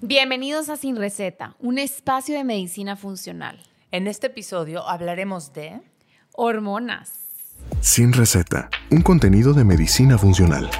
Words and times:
Bienvenidos 0.00 0.68
a 0.68 0.76
Sin 0.76 0.94
Receta, 0.94 1.56
un 1.58 1.76
espacio 1.76 2.36
de 2.36 2.44
medicina 2.44 2.94
funcional. 2.94 3.58
En 3.90 4.06
este 4.06 4.28
episodio 4.28 4.88
hablaremos 4.88 5.52
de 5.54 5.80
hormonas. 6.34 7.14
Sin 7.80 8.12
Receta, 8.12 8.70
un 8.92 9.02
contenido 9.02 9.54
de 9.54 9.64
medicina 9.64 10.16
funcional. 10.16 10.70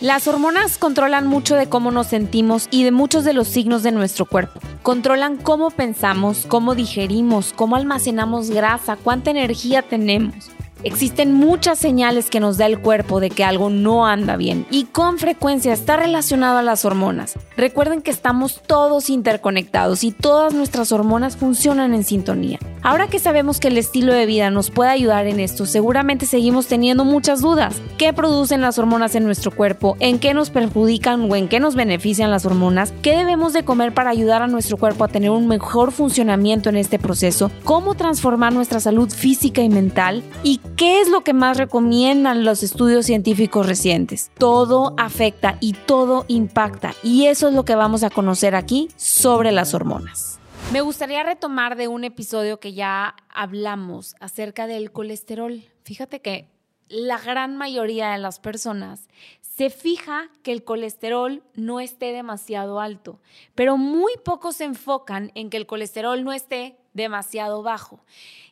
Las 0.00 0.26
hormonas 0.26 0.76
controlan 0.76 1.28
mucho 1.28 1.54
de 1.54 1.68
cómo 1.68 1.92
nos 1.92 2.08
sentimos 2.08 2.66
y 2.72 2.82
de 2.82 2.90
muchos 2.90 3.22
de 3.22 3.32
los 3.32 3.46
signos 3.46 3.84
de 3.84 3.92
nuestro 3.92 4.26
cuerpo. 4.26 4.58
Controlan 4.82 5.36
cómo 5.36 5.70
pensamos, 5.70 6.46
cómo 6.46 6.74
digerimos, 6.74 7.52
cómo 7.52 7.76
almacenamos 7.76 8.50
grasa, 8.50 8.96
cuánta 8.96 9.30
energía 9.30 9.82
tenemos. 9.82 10.50
Existen 10.86 11.32
muchas 11.32 11.80
señales 11.80 12.30
que 12.30 12.38
nos 12.38 12.58
da 12.58 12.66
el 12.66 12.78
cuerpo 12.78 13.18
de 13.18 13.28
que 13.28 13.42
algo 13.42 13.70
no 13.70 14.06
anda 14.06 14.36
bien 14.36 14.66
y 14.70 14.84
con 14.84 15.18
frecuencia 15.18 15.72
está 15.72 15.96
relacionado 15.96 16.58
a 16.58 16.62
las 16.62 16.84
hormonas. 16.84 17.34
Recuerden 17.56 18.02
que 18.02 18.12
estamos 18.12 18.62
todos 18.64 19.10
interconectados 19.10 20.04
y 20.04 20.12
todas 20.12 20.54
nuestras 20.54 20.92
hormonas 20.92 21.36
funcionan 21.36 21.92
en 21.92 22.04
sintonía. 22.04 22.60
Ahora 22.82 23.08
que 23.08 23.18
sabemos 23.18 23.58
que 23.58 23.66
el 23.66 23.78
estilo 23.78 24.12
de 24.12 24.26
vida 24.26 24.48
nos 24.50 24.70
puede 24.70 24.90
ayudar 24.90 25.26
en 25.26 25.40
esto, 25.40 25.66
seguramente 25.66 26.24
seguimos 26.24 26.68
teniendo 26.68 27.04
muchas 27.04 27.40
dudas. 27.40 27.82
¿Qué 27.98 28.12
producen 28.12 28.60
las 28.60 28.78
hormonas 28.78 29.16
en 29.16 29.24
nuestro 29.24 29.50
cuerpo? 29.50 29.96
¿En 29.98 30.20
qué 30.20 30.34
nos 30.34 30.50
perjudican 30.50 31.28
o 31.28 31.34
en 31.34 31.48
qué 31.48 31.58
nos 31.58 31.74
benefician 31.74 32.30
las 32.30 32.46
hormonas? 32.46 32.94
¿Qué 33.02 33.16
debemos 33.16 33.52
de 33.54 33.64
comer 33.64 33.92
para 33.92 34.10
ayudar 34.10 34.42
a 34.42 34.46
nuestro 34.46 34.76
cuerpo 34.76 35.02
a 35.02 35.08
tener 35.08 35.30
un 35.30 35.48
mejor 35.48 35.90
funcionamiento 35.90 36.68
en 36.68 36.76
este 36.76 37.00
proceso? 37.00 37.50
¿Cómo 37.64 37.96
transformar 37.96 38.52
nuestra 38.52 38.78
salud 38.78 39.10
física 39.10 39.62
y 39.62 39.68
mental? 39.68 40.22
¿Y 40.44 40.60
qué 40.76 41.00
es 41.00 41.08
lo 41.08 41.22
que 41.22 41.32
más 41.32 41.56
recomiendan 41.56 42.44
los 42.44 42.62
estudios 42.62 43.06
científicos 43.06 43.66
recientes? 43.66 44.30
Todo 44.38 44.94
afecta 44.98 45.56
y 45.60 45.72
todo 45.72 46.26
impacta 46.28 46.94
y 47.02 47.26
eso 47.26 47.48
es 47.48 47.54
lo 47.54 47.64
que 47.64 47.74
vamos 47.74 48.02
a 48.02 48.10
conocer 48.10 48.54
aquí 48.54 48.88
sobre 48.96 49.52
las 49.52 49.74
hormonas. 49.74 50.38
Me 50.72 50.82
gustaría 50.82 51.22
retomar 51.22 51.76
de 51.76 51.88
un 51.88 52.04
episodio 52.04 52.60
que 52.60 52.74
ya 52.74 53.16
hablamos 53.32 54.16
acerca 54.20 54.66
del 54.66 54.92
colesterol. 54.92 55.62
Fíjate 55.84 56.20
que 56.20 56.50
la 56.88 57.18
gran 57.18 57.56
mayoría 57.56 58.10
de 58.10 58.18
las 58.18 58.38
personas 58.38 59.08
se 59.56 59.70
fija 59.70 60.28
que 60.42 60.52
el 60.52 60.64
colesterol 60.64 61.42
no 61.54 61.80
esté 61.80 62.12
demasiado 62.12 62.78
alto, 62.78 63.20
pero 63.54 63.78
muy 63.78 64.12
pocos 64.22 64.56
se 64.56 64.64
enfocan 64.64 65.32
en 65.34 65.48
que 65.48 65.56
el 65.56 65.66
colesterol 65.66 66.22
no 66.24 66.34
esté 66.34 66.76
demasiado 66.92 67.62
bajo. 67.62 68.04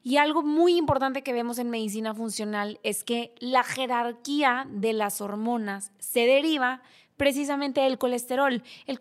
Y 0.02 0.16
algo 0.16 0.42
muy 0.42 0.78
importante 0.78 1.22
que 1.22 1.34
vemos 1.34 1.58
en 1.58 1.68
medicina 1.68 2.14
funcional 2.14 2.80
es 2.82 3.04
que 3.04 3.34
la 3.38 3.64
jerarquía 3.64 4.66
de 4.70 4.94
las 4.94 5.20
hormonas 5.20 5.92
se 5.98 6.20
deriva 6.20 6.80
precisamente 7.18 7.86
el 7.86 7.98
colesterol. 7.98 8.62
El 8.86 8.98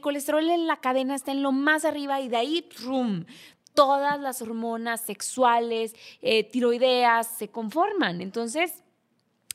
colesterol, 0.00 0.50
en 0.50 0.66
la 0.66 0.80
cadena 0.80 1.14
está 1.14 1.30
en 1.30 1.44
lo 1.44 1.52
más 1.52 1.84
arriba 1.84 2.20
y 2.20 2.28
de 2.28 2.36
ahí, 2.36 2.62
¡trum! 2.62 3.26
todas 3.74 4.18
las 4.18 4.42
hormonas 4.42 5.02
sexuales, 5.02 5.94
eh, 6.20 6.42
tiroideas 6.42 7.28
se 7.28 7.46
conforman. 7.46 8.20
Entonces, 8.20 8.82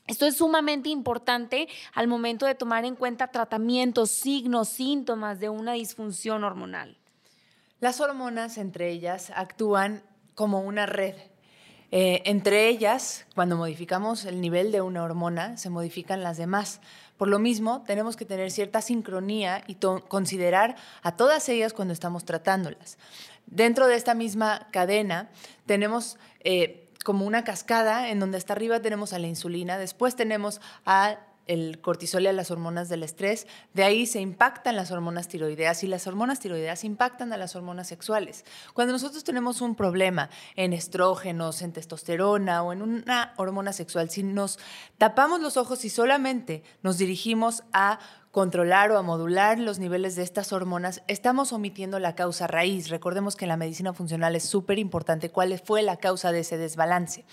esto 0.08 0.26
es 0.26 0.38
sumamente 0.38 0.90
importante 0.90 1.68
al 1.94 2.08
momento 2.08 2.46
de 2.46 2.56
tomar 2.56 2.84
en 2.84 2.96
cuenta 2.96 3.28
tratamientos, 3.28 4.12
signos, 4.12 4.68
síntomas 4.68 5.40
de 5.40 5.50
una 5.50 5.74
disfunción 5.74 6.44
hormonal. 6.44 6.98
Las 7.80 8.02
hormonas 8.02 8.58
entre 8.58 8.90
ellas 8.90 9.32
actúan 9.36 10.04
como 10.36 10.62
una 10.62 10.86
red. 10.86 11.16
Eh, 11.92 12.24
entre 12.26 12.70
ellas, 12.70 13.26
cuando 13.36 13.56
modificamos 13.56 14.26
el 14.26 14.42
nivel 14.42 14.72
de 14.72 14.82
una 14.82 15.04
hormona, 15.04 15.58
se 15.58 15.70
modifican 15.70 16.24
las 16.24 16.38
demás. 16.38 16.82
Por 17.18 17.28
lo 17.28 17.40
mismo, 17.40 17.84
tenemos 17.86 18.18
que 18.18 18.26
tener 18.26 18.52
cierta 18.52 18.82
sincronía 18.82 19.64
y 19.68 19.76
considerar 19.76 20.76
a 21.04 21.16
todas 21.16 21.48
ellas 21.50 21.72
cuando 21.72 21.94
estamos 21.94 22.26
tratándolas. 22.26 22.98
Dentro 23.46 23.88
de 23.88 23.96
esta 23.96 24.16
misma 24.16 24.68
cadena 24.72 25.30
tenemos 25.66 26.18
eh, 26.40 26.83
como 27.04 27.26
una 27.26 27.44
cascada 27.44 28.10
en 28.10 28.20
donde 28.20 28.38
hasta 28.38 28.54
arriba 28.54 28.82
tenemos 28.82 29.14
a 29.14 29.20
la 29.20 29.28
insulina, 29.28 29.78
después 29.78 30.16
tenemos 30.16 30.62
a 30.86 31.20
el 31.48 31.82
cortisol 31.82 32.24
y 32.24 32.28
a 32.28 32.34
las 32.34 32.52
hormonas 32.52 32.90
del 32.90 33.04
estrés, 33.04 33.48
de 33.74 33.84
ahí 33.84 34.06
se 34.06 34.22
impactan 34.22 34.76
las 34.76 34.92
hormonas 34.92 35.28
tiroideas 35.28 35.84
y 35.84 35.88
las 35.88 36.08
hormonas 36.08 36.40
tiroideas 36.40 36.84
impactan 36.84 37.34
a 37.34 37.38
las 37.38 37.56
hormonas 37.56 37.88
sexuales. 37.88 38.46
Cuando 38.74 38.94
nosotros 38.94 39.24
tenemos 39.24 39.62
un 39.62 39.76
problema 39.76 40.30
en 40.56 40.74
estrógenos, 40.74 41.62
en 41.62 41.74
testosterona 41.74 42.64
o 42.64 42.74
en 42.74 42.82
una 42.82 43.34
hormona 43.38 43.74
sexual, 43.74 44.10
si 44.10 44.24
nos 44.24 44.60
tapamos 44.98 45.42
los 45.42 45.58
ojos 45.58 45.86
y 45.86 45.90
solamente 45.90 46.64
nos 46.82 46.98
dirigimos 46.98 47.64
a 47.74 48.00
controlar 48.32 48.92
o 48.92 48.98
a 48.98 49.04
modular 49.04 49.60
los 49.60 49.78
niveles 49.78 50.16
de 50.16 50.24
estas 50.24 50.54
hormonas, 50.54 51.04
estamos 51.08 51.54
omitiendo 51.54 52.00
la 52.00 52.16
causa 52.16 52.48
raíz. 52.48 52.90
Recordemos 52.90 53.36
que 53.36 53.46
en 53.46 53.50
la 53.50 53.58
medicina 53.58 53.94
funcional 53.94 54.36
es 54.36 54.44
súper 54.44 54.80
importante 54.80 55.30
cuál 55.30 55.62
fue 55.64 55.84
la 55.84 55.98
causa 55.98 56.32
de 56.32 56.40
ese 56.40 56.58
desbalance. 56.58 57.26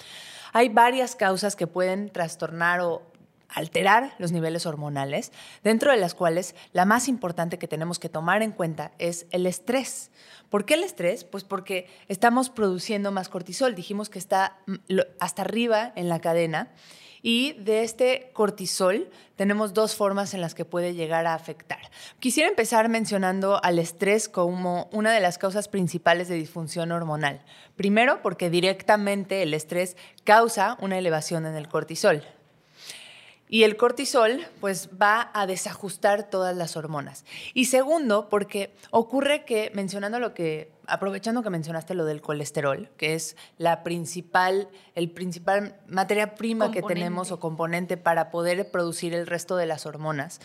Hay 0.52 0.68
varias 0.68 1.16
causas 1.16 1.56
que 1.56 1.66
pueden 1.66 2.10
trastornar 2.10 2.80
o 2.80 3.09
alterar 3.54 4.14
los 4.18 4.32
niveles 4.32 4.66
hormonales, 4.66 5.32
dentro 5.62 5.90
de 5.90 5.96
las 5.96 6.14
cuales 6.14 6.54
la 6.72 6.84
más 6.84 7.08
importante 7.08 7.58
que 7.58 7.68
tenemos 7.68 7.98
que 7.98 8.08
tomar 8.08 8.42
en 8.42 8.52
cuenta 8.52 8.92
es 8.98 9.26
el 9.30 9.46
estrés. 9.46 10.10
¿Por 10.48 10.64
qué 10.64 10.74
el 10.74 10.84
estrés? 10.84 11.24
Pues 11.24 11.44
porque 11.44 11.86
estamos 12.08 12.50
produciendo 12.50 13.12
más 13.12 13.28
cortisol. 13.28 13.74
Dijimos 13.74 14.10
que 14.10 14.18
está 14.18 14.58
mm, 14.66 14.98
hasta 15.20 15.42
arriba 15.42 15.92
en 15.96 16.08
la 16.08 16.20
cadena 16.20 16.72
y 17.22 17.52
de 17.52 17.82
este 17.82 18.30
cortisol 18.32 19.10
tenemos 19.36 19.74
dos 19.74 19.94
formas 19.94 20.34
en 20.34 20.40
las 20.40 20.54
que 20.54 20.64
puede 20.64 20.94
llegar 20.94 21.26
a 21.26 21.34
afectar. 21.34 21.80
Quisiera 22.18 22.48
empezar 22.48 22.88
mencionando 22.88 23.62
al 23.62 23.78
estrés 23.78 24.28
como 24.28 24.88
una 24.92 25.12
de 25.12 25.20
las 25.20 25.38
causas 25.38 25.68
principales 25.68 26.28
de 26.28 26.36
disfunción 26.36 26.92
hormonal. 26.92 27.42
Primero, 27.76 28.22
porque 28.22 28.50
directamente 28.50 29.42
el 29.42 29.54
estrés 29.54 29.96
causa 30.24 30.76
una 30.80 30.98
elevación 30.98 31.46
en 31.46 31.56
el 31.56 31.68
cortisol. 31.68 32.22
Y 33.52 33.64
el 33.64 33.76
cortisol 33.76 34.46
pues 34.60 34.88
va 34.90 35.28
a 35.34 35.44
desajustar 35.46 36.30
todas 36.30 36.56
las 36.56 36.76
hormonas. 36.76 37.24
Y 37.52 37.64
segundo, 37.64 38.28
porque 38.28 38.72
ocurre 38.92 39.44
que 39.44 39.72
mencionando 39.74 40.20
lo 40.20 40.34
que 40.34 40.70
aprovechando 40.86 41.42
que 41.42 41.50
mencionaste 41.50 41.94
lo 41.94 42.04
del 42.04 42.20
colesterol, 42.20 42.90
que 42.96 43.14
es 43.14 43.36
la 43.58 43.82
principal 43.82 44.68
el 44.94 45.10
principal 45.10 45.76
materia 45.88 46.36
prima 46.36 46.70
que 46.70 46.82
tenemos 46.82 47.32
o 47.32 47.40
componente 47.40 47.96
para 47.96 48.30
poder 48.30 48.70
producir 48.70 49.14
el 49.14 49.26
resto 49.26 49.56
de 49.56 49.66
las 49.66 49.84
hormonas. 49.84 50.40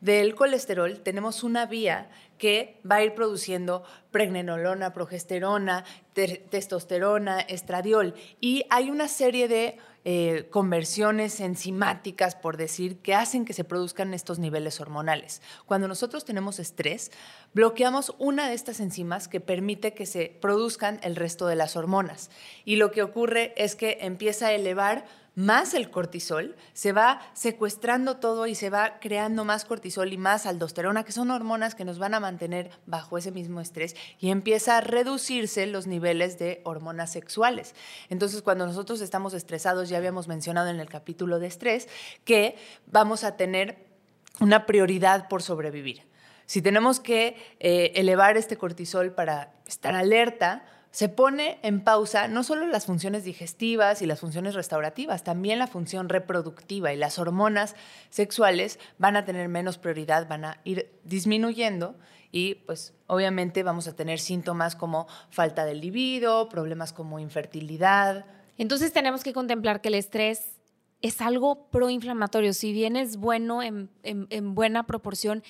Del 0.00 0.34
colesterol 0.34 1.00
tenemos 1.00 1.44
una 1.44 1.66
vía 1.66 2.08
que 2.38 2.80
va 2.90 2.96
a 2.96 3.04
ir 3.04 3.14
produciendo 3.14 3.84
pregnenolona, 4.10 4.94
progesterona, 4.94 5.84
testosterona, 6.14 7.40
estradiol 7.40 8.14
y 8.40 8.64
hay 8.70 8.90
una 8.90 9.08
serie 9.08 9.46
de 9.46 9.76
eh, 10.06 10.48
conversiones 10.48 11.40
enzimáticas, 11.40 12.34
por 12.34 12.56
decir, 12.56 12.96
que 13.00 13.14
hacen 13.14 13.44
que 13.44 13.52
se 13.52 13.64
produzcan 13.64 14.14
estos 14.14 14.38
niveles 14.38 14.80
hormonales. 14.80 15.42
Cuando 15.66 15.86
nosotros 15.86 16.24
tenemos 16.24 16.58
estrés, 16.58 17.12
bloqueamos 17.52 18.14
una 18.18 18.48
de 18.48 18.54
estas 18.54 18.80
enzimas 18.80 19.28
que 19.28 19.40
permite 19.40 19.92
que 19.92 20.06
se 20.06 20.34
produzcan 20.40 20.98
el 21.02 21.16
resto 21.16 21.46
de 21.46 21.56
las 21.56 21.76
hormonas. 21.76 22.30
Y 22.64 22.76
lo 22.76 22.90
que 22.90 23.02
ocurre 23.02 23.52
es 23.58 23.76
que 23.76 23.98
empieza 24.00 24.46
a 24.46 24.52
elevar 24.52 25.04
más 25.40 25.74
el 25.74 25.90
cortisol, 25.90 26.54
se 26.72 26.92
va 26.92 27.20
secuestrando 27.32 28.18
todo 28.18 28.46
y 28.46 28.54
se 28.54 28.70
va 28.70 29.00
creando 29.00 29.44
más 29.44 29.64
cortisol 29.64 30.12
y 30.12 30.18
más 30.18 30.46
aldosterona, 30.46 31.04
que 31.04 31.12
son 31.12 31.30
hormonas 31.30 31.74
que 31.74 31.84
nos 31.84 31.98
van 31.98 32.14
a 32.14 32.20
mantener 32.20 32.70
bajo 32.86 33.18
ese 33.18 33.30
mismo 33.30 33.60
estrés 33.60 33.96
y 34.18 34.30
empieza 34.30 34.76
a 34.76 34.80
reducirse 34.80 35.66
los 35.66 35.86
niveles 35.86 36.38
de 36.38 36.60
hormonas 36.64 37.10
sexuales. 37.12 37.74
Entonces, 38.08 38.42
cuando 38.42 38.66
nosotros 38.66 39.00
estamos 39.00 39.34
estresados, 39.34 39.88
ya 39.88 39.96
habíamos 39.96 40.28
mencionado 40.28 40.68
en 40.68 40.78
el 40.78 40.88
capítulo 40.88 41.38
de 41.38 41.46
estrés, 41.46 41.88
que 42.24 42.56
vamos 42.86 43.24
a 43.24 43.36
tener 43.36 43.86
una 44.40 44.66
prioridad 44.66 45.28
por 45.28 45.42
sobrevivir. 45.42 46.02
Si 46.46 46.62
tenemos 46.62 47.00
que 47.00 47.36
eh, 47.60 47.92
elevar 47.94 48.36
este 48.36 48.56
cortisol 48.56 49.12
para 49.12 49.52
estar 49.66 49.94
alerta, 49.94 50.64
se 50.90 51.08
pone 51.08 51.58
en 51.62 51.82
pausa 51.82 52.26
no 52.26 52.42
solo 52.42 52.66
las 52.66 52.86
funciones 52.86 53.24
digestivas 53.24 54.02
y 54.02 54.06
las 54.06 54.20
funciones 54.20 54.54
restaurativas, 54.54 55.22
también 55.22 55.58
la 55.58 55.68
función 55.68 56.08
reproductiva 56.08 56.92
y 56.92 56.96
las 56.96 57.18
hormonas 57.18 57.76
sexuales 58.10 58.78
van 58.98 59.16
a 59.16 59.24
tener 59.24 59.48
menos 59.48 59.78
prioridad, 59.78 60.28
van 60.28 60.44
a 60.44 60.60
ir 60.64 60.90
disminuyendo 61.04 61.94
y 62.32 62.56
pues 62.66 62.94
obviamente 63.06 63.62
vamos 63.62 63.86
a 63.86 63.94
tener 63.94 64.18
síntomas 64.18 64.74
como 64.74 65.06
falta 65.30 65.64
de 65.64 65.74
libido, 65.74 66.48
problemas 66.48 66.92
como 66.92 67.20
infertilidad. 67.20 68.24
Entonces 68.58 68.92
tenemos 68.92 69.22
que 69.22 69.32
contemplar 69.32 69.80
que 69.80 69.88
el 69.88 69.94
estrés 69.94 70.56
es 71.02 71.20
algo 71.20 71.70
proinflamatorio, 71.70 72.52
si 72.52 72.72
bien 72.72 72.96
es 72.96 73.16
bueno 73.16 73.62
en, 73.62 73.88
en 74.02 74.54
buena 74.54 74.86
proporción, 74.86 75.42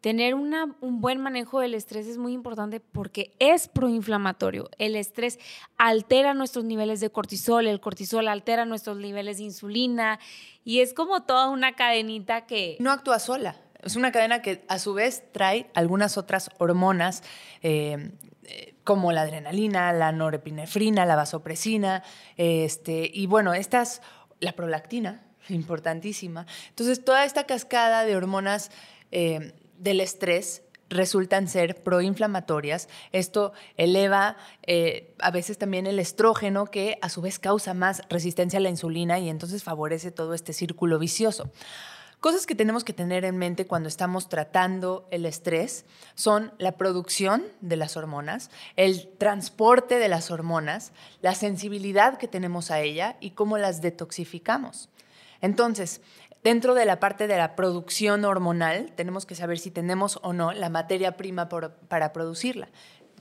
Tener 0.00 0.34
un 0.34 1.00
buen 1.00 1.20
manejo 1.20 1.60
del 1.60 1.74
estrés 1.74 2.06
es 2.06 2.16
muy 2.16 2.32
importante 2.32 2.80
porque 2.80 3.34
es 3.38 3.68
proinflamatorio. 3.68 4.70
El 4.78 4.96
estrés 4.96 5.38
altera 5.76 6.32
nuestros 6.32 6.64
niveles 6.64 7.00
de 7.00 7.10
cortisol, 7.10 7.66
el 7.66 7.80
cortisol 7.80 8.28
altera 8.28 8.64
nuestros 8.64 8.96
niveles 8.96 9.36
de 9.38 9.44
insulina 9.44 10.18
y 10.64 10.80
es 10.80 10.94
como 10.94 11.24
toda 11.24 11.50
una 11.50 11.76
cadenita 11.76 12.46
que... 12.46 12.76
No 12.80 12.92
actúa 12.92 13.18
sola. 13.18 13.56
Es 13.82 13.96
una 13.96 14.10
cadena 14.10 14.40
que 14.40 14.64
a 14.68 14.78
su 14.78 14.94
vez 14.94 15.24
trae 15.32 15.70
algunas 15.74 16.16
otras 16.16 16.50
hormonas. 16.58 17.22
Eh, 17.62 18.12
eh, 18.44 18.74
como 18.82 19.12
la 19.12 19.22
adrenalina, 19.22 19.92
la 19.92 20.10
norepinefrina, 20.10 21.06
la 21.06 21.14
vasopresina, 21.14 22.02
este, 22.36 23.08
y 23.12 23.26
bueno, 23.26 23.54
estas, 23.54 24.02
la 24.40 24.52
prolactina, 24.52 25.22
importantísima. 25.50 26.46
Entonces, 26.70 27.04
toda 27.04 27.24
esta 27.24 27.44
cascada 27.44 28.04
de 28.04 28.16
hormonas 28.16 28.72
eh, 29.12 29.52
del 29.80 30.00
estrés 30.00 30.62
resultan 30.90 31.48
ser 31.48 31.82
proinflamatorias. 31.82 32.88
Esto 33.12 33.52
eleva 33.76 34.36
eh, 34.66 35.14
a 35.20 35.30
veces 35.30 35.56
también 35.56 35.86
el 35.86 35.98
estrógeno, 35.98 36.66
que 36.66 36.98
a 37.00 37.08
su 37.08 37.22
vez 37.22 37.38
causa 37.38 37.74
más 37.74 38.02
resistencia 38.10 38.58
a 38.58 38.62
la 38.62 38.68
insulina 38.68 39.18
y 39.18 39.30
entonces 39.30 39.62
favorece 39.62 40.10
todo 40.10 40.34
este 40.34 40.52
círculo 40.52 40.98
vicioso. 40.98 41.50
Cosas 42.18 42.44
que 42.44 42.54
tenemos 42.54 42.84
que 42.84 42.92
tener 42.92 43.24
en 43.24 43.38
mente 43.38 43.66
cuando 43.66 43.88
estamos 43.88 44.28
tratando 44.28 45.08
el 45.10 45.24
estrés 45.24 45.86
son 46.14 46.52
la 46.58 46.72
producción 46.72 47.44
de 47.62 47.76
las 47.76 47.96
hormonas, 47.96 48.50
el 48.76 49.08
transporte 49.16 49.98
de 49.98 50.08
las 50.08 50.30
hormonas, 50.30 50.92
la 51.22 51.34
sensibilidad 51.34 52.18
que 52.18 52.28
tenemos 52.28 52.70
a 52.70 52.80
ella 52.80 53.16
y 53.20 53.30
cómo 53.30 53.56
las 53.56 53.80
detoxificamos. 53.80 54.90
Entonces, 55.40 56.02
dentro 56.42 56.74
de 56.74 56.84
la 56.84 57.00
parte 57.00 57.26
de 57.26 57.36
la 57.36 57.56
producción 57.56 58.24
hormonal, 58.24 58.92
tenemos 58.94 59.26
que 59.26 59.34
saber 59.34 59.58
si 59.58 59.70
tenemos 59.70 60.18
o 60.22 60.32
no 60.32 60.52
la 60.52 60.70
materia 60.70 61.16
prima 61.16 61.48
para 61.48 62.12
producirla. 62.12 62.68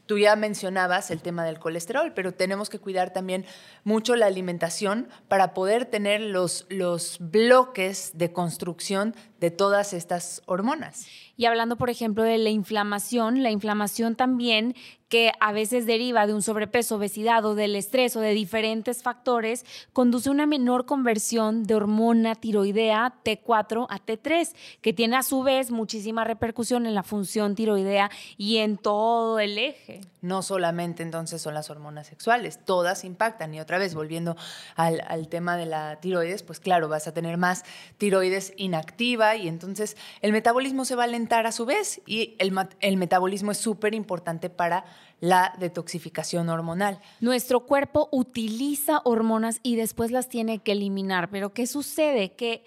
Tú 0.10 0.18
ya 0.18 0.36
mencionabas 0.36 1.12
el 1.12 1.22
tema 1.22 1.46
del 1.46 1.60
colesterol, 1.60 2.14
pero 2.16 2.34
tenemos 2.34 2.72
que 2.72 2.80
cuidar 2.80 3.14
también 3.14 3.46
mucho 3.84 4.16
la 4.16 4.26
alimentación 4.26 5.08
para 5.28 5.54
poder 5.54 5.86
tener 5.86 6.20
los, 6.20 6.66
los 6.70 7.18
bloques 7.20 8.14
de 8.16 8.34
construcción 8.34 9.14
de 9.40 9.52
todas 9.52 9.94
estas 9.94 10.42
hormonas. 10.48 11.06
Y 11.38 11.46
hablando, 11.46 11.78
por 11.78 11.92
ejemplo, 11.92 12.24
de 12.24 12.40
la 12.40 12.50
inflamación, 12.50 13.44
la 13.44 13.52
inflamación 13.52 14.16
también 14.16 14.74
que 15.10 15.32
a 15.40 15.52
veces 15.52 15.86
deriva 15.86 16.28
de 16.28 16.34
un 16.34 16.44
sobrepeso, 16.44 16.96
obesidad 16.96 17.44
o 17.46 17.56
del 17.56 17.76
estrés 17.76 18.16
o 18.16 18.22
de 18.22 18.32
diferentes 18.32 19.02
factores, 19.02 19.66
conduce 19.92 20.30
a 20.30 20.32
una 20.32 20.46
menor 20.46 20.86
conversión 20.86 21.64
de 21.64 21.76
hormona 21.76 22.36
tiroidea 22.36 23.16
T4 23.26 23.88
a 23.90 24.00
T3, 24.00 24.54
que 24.82 24.94
tiene 24.94 25.18
a 25.18 25.24
su 25.24 25.42
vez 25.42 25.72
muchísima 25.72 26.24
repercusión 26.24 26.86
en 26.86 26.94
la 26.94 27.04
función 27.04 27.56
tiroidea 27.56 28.12
y 28.38 28.58
en 28.58 28.78
todo 28.78 29.40
el 29.40 29.58
eje. 29.58 30.02
No 30.22 30.44
solamente 30.44 31.02
entonces 31.02 31.42
son 31.42 31.54
las 31.54 31.70
hormonas 31.70 32.08
sexuales, 32.08 32.64
todas 32.64 33.04
impactan. 33.04 33.54
Y 33.54 33.60
otra 33.60 33.80
vez, 33.80 33.96
volviendo 33.96 34.36
al, 34.76 35.28
tema 35.30 35.58
de 35.58 35.66
la 35.66 36.00
tiroides, 36.00 36.44
pues 36.44 36.60
claro, 36.60 36.88
vas 36.88 37.08
a 37.08 37.14
tener 37.14 37.38
más 37.38 37.64
tiroides 37.98 38.54
inactiva 38.58 39.36
y 39.36 39.48
entonces 39.48 39.98
el 40.22 40.32
metabolismo 40.32 40.86
se 40.86 40.96
va 40.96 41.04
a 41.04 41.06
alentar 41.06 41.48
a 41.48 41.52
su 41.52 41.66
vez 41.66 42.02
y 42.06 42.36
el, 42.40 42.54
el 42.80 42.98
metabolismo 42.98 43.52
es 43.52 43.58
súper 43.58 43.96
importante 43.96 44.50
para 44.50 44.86
la 45.20 45.54
detoxificación 45.60 46.50
hormonal. 46.50 47.00
Nuestro 47.20 47.62
cuerpo 47.62 48.10
utiliza 48.12 49.02
hormonas 49.04 49.60
y 49.64 49.76
después 49.76 50.12
las 50.12 50.30
tiene 50.30 50.60
que 50.60 50.74
eliminar, 50.74 51.30
pero 51.30 51.54
¿qué 51.54 51.68
sucede? 51.68 52.34
Que 52.34 52.64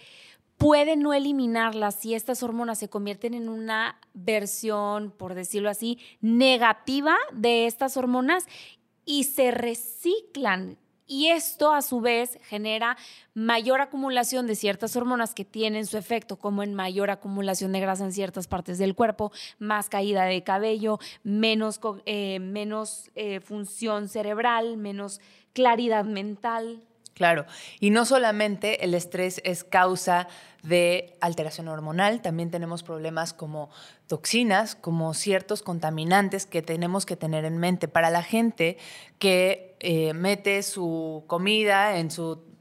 puede 0.59 0.97
no 0.97 1.13
eliminarlas 1.13 1.97
si 1.97 2.15
estas 2.15 2.43
hormonas 2.43 2.79
se 2.79 2.89
convierten 2.89 3.35
en 3.35 3.49
una 3.49 3.99
versión, 4.15 5.11
por 5.11 5.35
decirlo 5.35 5.69
así, 5.69 5.99
negativa 6.21 7.17
de 7.33 7.67
estas 7.67 7.97
hormonas 7.97 8.47
y 9.05 9.25
se 9.25 9.51
reciclan 9.51 10.79
y 11.13 11.29
esto 11.29 11.75
a 11.75 11.83
su 11.83 12.01
vez 12.01 12.39
genera 12.49 12.97
mayor 13.35 13.83
acumulación 13.83 14.47
de 14.47 14.57
ciertas 14.57 14.97
hormonas 14.97 15.35
que 15.35 15.45
tienen 15.45 15.85
su 15.85 15.99
efecto, 15.99 16.37
como 16.37 16.63
en 16.63 16.73
mayor 16.73 17.11
acumulación 17.11 17.73
de 17.73 17.81
grasa 17.81 18.05
en 18.05 18.13
ciertas 18.13 18.49
partes 18.49 18.79
del 18.79 18.95
cuerpo, 18.95 19.31
más 19.59 19.91
caída 19.91 20.25
de 20.25 20.43
cabello, 20.43 20.99
menos, 21.23 21.81
eh, 22.07 22.39
menos 22.39 23.11
eh, 23.15 23.41
función 23.41 24.09
cerebral, 24.09 24.79
menos 24.79 25.21
claridad 25.53 26.07
mental. 26.07 26.81
Claro, 27.13 27.45
y 27.79 27.91
no 27.91 28.07
solamente 28.07 28.83
el 28.83 28.95
estrés 28.95 29.43
es 29.45 29.65
causa 29.65 30.29
de 30.63 31.15
alteración 31.21 31.69
hormonal, 31.69 32.23
también 32.23 32.51
tenemos 32.51 32.83
problemas 32.83 33.35
como 33.35 33.69
toxinas, 34.07 34.77
como 34.77 35.13
ciertos 35.13 35.63
contaminantes 35.63 36.47
que 36.47 36.63
tenemos 36.63 37.05
que 37.05 37.17
tener 37.17 37.45
en 37.45 37.59
mente. 37.59 37.87
Para 37.87 38.09
la 38.09 38.23
gente 38.23 38.79
que 39.19 39.72
eh, 39.85 40.15
mete 40.15 40.63
su 40.63 41.25
comida 41.27 41.99
en 41.99 42.13
su 42.13 42.53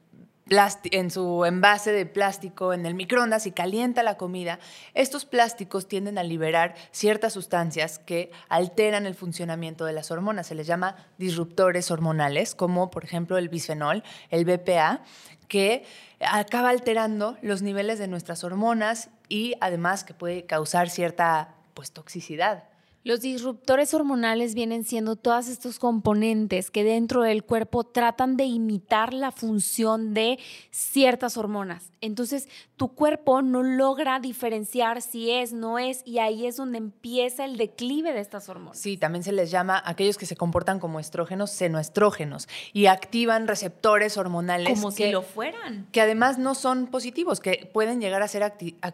en 0.91 1.12
su 1.12 1.45
envase 1.45 1.94
de 1.94 2.06
plástico 2.06 2.73
en 2.73 2.85
el 2.85 2.94
microondas 2.94 3.45
y 3.45 3.51
calienta 3.51 4.03
la 4.03 4.18
comida, 4.18 4.59
estos 4.94 5.23
plásticos 5.23 5.88
tienden 5.88 6.18
a 6.18 6.23
liberar 6.23 6.75
ciertas 6.91 7.31
sustancias 7.31 8.00
que 8.00 8.31
alteran 8.50 9.06
el 9.06 9.15
funcionamiento 9.15 9.85
de 9.85 9.94
las 9.94 10.12
hormonas. 10.12 10.47
Se 10.47 10.56
les 10.56 10.68
llama 10.68 10.97
disruptores 11.18 11.89
hormonales, 11.89 12.53
como 12.53 12.91
por 12.91 13.06
ejemplo 13.06 13.38
el 13.38 13.47
bisfenol, 13.47 14.03
el 14.29 14.44
BPA, 14.44 15.03
que 15.47 15.85
acaba 16.19 16.69
alterando 16.69 17.38
los 17.41 17.62
niveles 17.62 17.97
de 17.97 18.09
nuestras 18.09 18.44
hormonas 18.44 19.09
y 19.29 19.53
además 19.62 20.03
que 20.03 20.13
puede 20.13 20.45
causar 20.45 20.89
cierta 20.89 21.56
pues, 21.73 21.94
toxicidad. 21.94 22.70
Los 23.03 23.21
disruptores 23.21 23.95
hormonales 23.95 24.53
vienen 24.53 24.83
siendo 24.83 25.15
todos 25.15 25.48
estos 25.48 25.80
componentes 25.80 26.69
que 26.69 26.83
dentro 26.83 27.24
del 27.24 27.44
cuerpo 27.44 27.83
tratan 27.83 28.38
de 28.38 28.44
imitar 28.44 29.12
la 29.12 29.31
función 29.31 30.13
de 30.13 30.38
ciertas 30.69 31.36
hormonas. 31.36 31.92
Entonces, 32.01 32.48
tu 32.77 32.89
cuerpo 32.94 33.42
no 33.42 33.63
logra 33.63 34.19
diferenciar 34.19 35.01
si 35.01 35.31
es, 35.31 35.51
no 35.51 35.80
es, 35.80 36.03
y 36.06 36.19
ahí 36.19 36.45
es 36.45 36.57
donde 36.57 36.77
empieza 36.77 37.45
el 37.45 37.57
declive 37.57 38.13
de 38.13 38.19
estas 38.19 38.50
hormonas. 38.50 38.77
Sí, 38.77 38.98
también 38.98 39.24
se 39.24 39.31
les 39.31 39.50
llama 39.50 39.81
aquellos 39.83 40.18
que 40.18 40.27
se 40.27 40.36
comportan 40.36 40.80
como 40.80 41.00
estrógenos, 41.00 41.50
senoestrógenos, 41.50 42.47
y 42.71 42.86
activan 42.86 43.47
receptores 43.47 44.18
hormonales. 44.18 44.80
Como 44.80 44.92
si 44.92 45.12
lo 45.12 45.24
fueran. 45.24 45.88
Que 45.92 46.01
además 46.01 46.38
no 46.38 46.54
son 46.54 46.86
positivos, 46.88 47.39
que 47.39 47.69
pueden 47.71 48.00
llegar 48.00 48.21
a 48.21 48.27
ser 48.27 48.54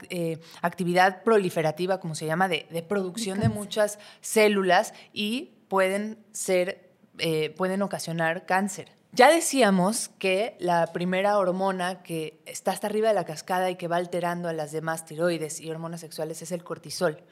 eh, 0.09 0.39
actividad 0.61 1.23
proliferativa, 1.23 1.99
como 1.99 2.15
se 2.15 2.25
llama, 2.25 2.47
de, 2.47 2.67
de 2.69 2.83
producción 2.83 3.41
de 3.41 3.49
muchas 3.49 3.96
células 4.21 4.93
y 5.13 5.51
pueden 5.67 6.17
ser, 6.31 6.91
eh, 7.17 7.51
pueden 7.51 7.81
ocasionar 7.81 8.45
cáncer. 8.45 8.97
Ya 9.13 9.31
decíamos 9.31 10.09
que 10.19 10.55
la 10.59 10.87
primera 10.93 11.37
hormona 11.37 12.03
que 12.03 12.39
está 12.45 12.71
hasta 12.71 12.87
arriba 12.87 13.07
de 13.07 13.15
la 13.15 13.25
cascada 13.25 13.69
y 13.71 13.75
que 13.75 13.87
va 13.87 13.95
alterando 13.95 14.49
a 14.49 14.53
las 14.53 14.71
demás 14.71 15.05
tiroides 15.05 15.59
y 15.59 15.71
hormonas 15.71 16.01
sexuales 16.01 16.41
es 16.41 16.51
el 16.51 16.63
cortisol. 16.63 17.23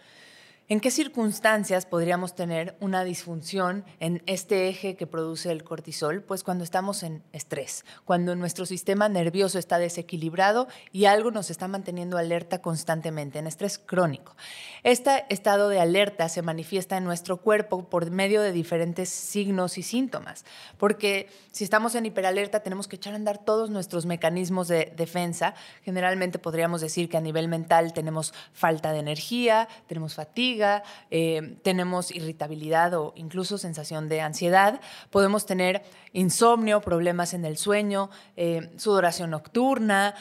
¿En 0.67 0.79
qué 0.79 0.89
circunstancias 0.89 1.85
podríamos 1.85 2.33
tener 2.33 2.75
una 2.79 3.03
disfunción 3.03 3.85
en 3.99 4.23
este 4.25 4.68
eje 4.68 4.95
que 4.95 5.06
produce 5.06 5.51
el 5.51 5.63
cortisol? 5.63 6.23
Pues 6.23 6.42
cuando 6.42 6.63
estamos 6.63 7.04
en 7.04 7.21
estrés, 7.33 7.85
cuando 8.04 8.35
nuestro 8.35 8.66
sistema 8.66 9.07
nervioso 9.07 9.59
está 9.59 9.78
desequilibrado 9.78 10.68
y 10.92 11.06
algo 11.06 11.30
nos 11.30 11.51
está 11.51 11.68
manteniendo 11.68 12.18
alerta 12.18 12.63
constantemente, 12.63 13.37
en 13.37 13.45
estrés 13.45 13.78
crónico. 13.78 14.35
Este 14.81 15.25
estado 15.30 15.69
de 15.69 15.80
alerta 15.80 16.30
se 16.30 16.42
manifiesta 16.42 16.97
en 16.97 17.04
nuestro 17.04 17.37
cuerpo 17.37 17.87
por 17.87 18.09
medio 18.09 18.42
de 18.42 18.51
diferentes 18.51 19.09
signos 19.09 19.78
y 19.78 19.83
síntomas, 19.83 20.45
porque 20.80 21.30
si 21.51 21.63
estamos 21.63 21.94
en 21.94 22.07
hiperalerta 22.07 22.61
tenemos 22.61 22.87
que 22.87 22.95
echar 22.95 23.13
a 23.13 23.18
andar 23.18 23.37
todos 23.37 23.69
nuestros 23.69 24.07
mecanismos 24.07 24.68
de 24.68 24.92
defensa. 24.97 25.54
Generalmente 25.83 26.40
podríamos 26.40 26.81
decir 26.81 27.07
que 27.07 27.18
a 27.18 27.21
nivel 27.21 27.49
mental 27.49 27.94
tenemos 27.94 28.33
falta 28.51 28.92
de 28.94 28.97
energía, 28.97 29.68
tenemos 29.85 30.16
fatiga, 30.16 30.55
eh, 31.12 31.57
tenemos 31.64 32.12
irritabilidad 32.12 32.94
o 32.94 33.14
incluso 33.16 33.57
sensación 33.57 34.09
de 34.09 34.21
ansiedad, 34.21 34.80
podemos 35.09 35.45
tener 35.45 35.83
insomnio, 36.14 36.81
problemas 36.81 37.33
en 37.33 37.45
el 37.45 37.57
sueño, 37.57 38.09
eh, 38.38 38.71
sudoración 38.78 39.31
nocturna, 39.31 40.16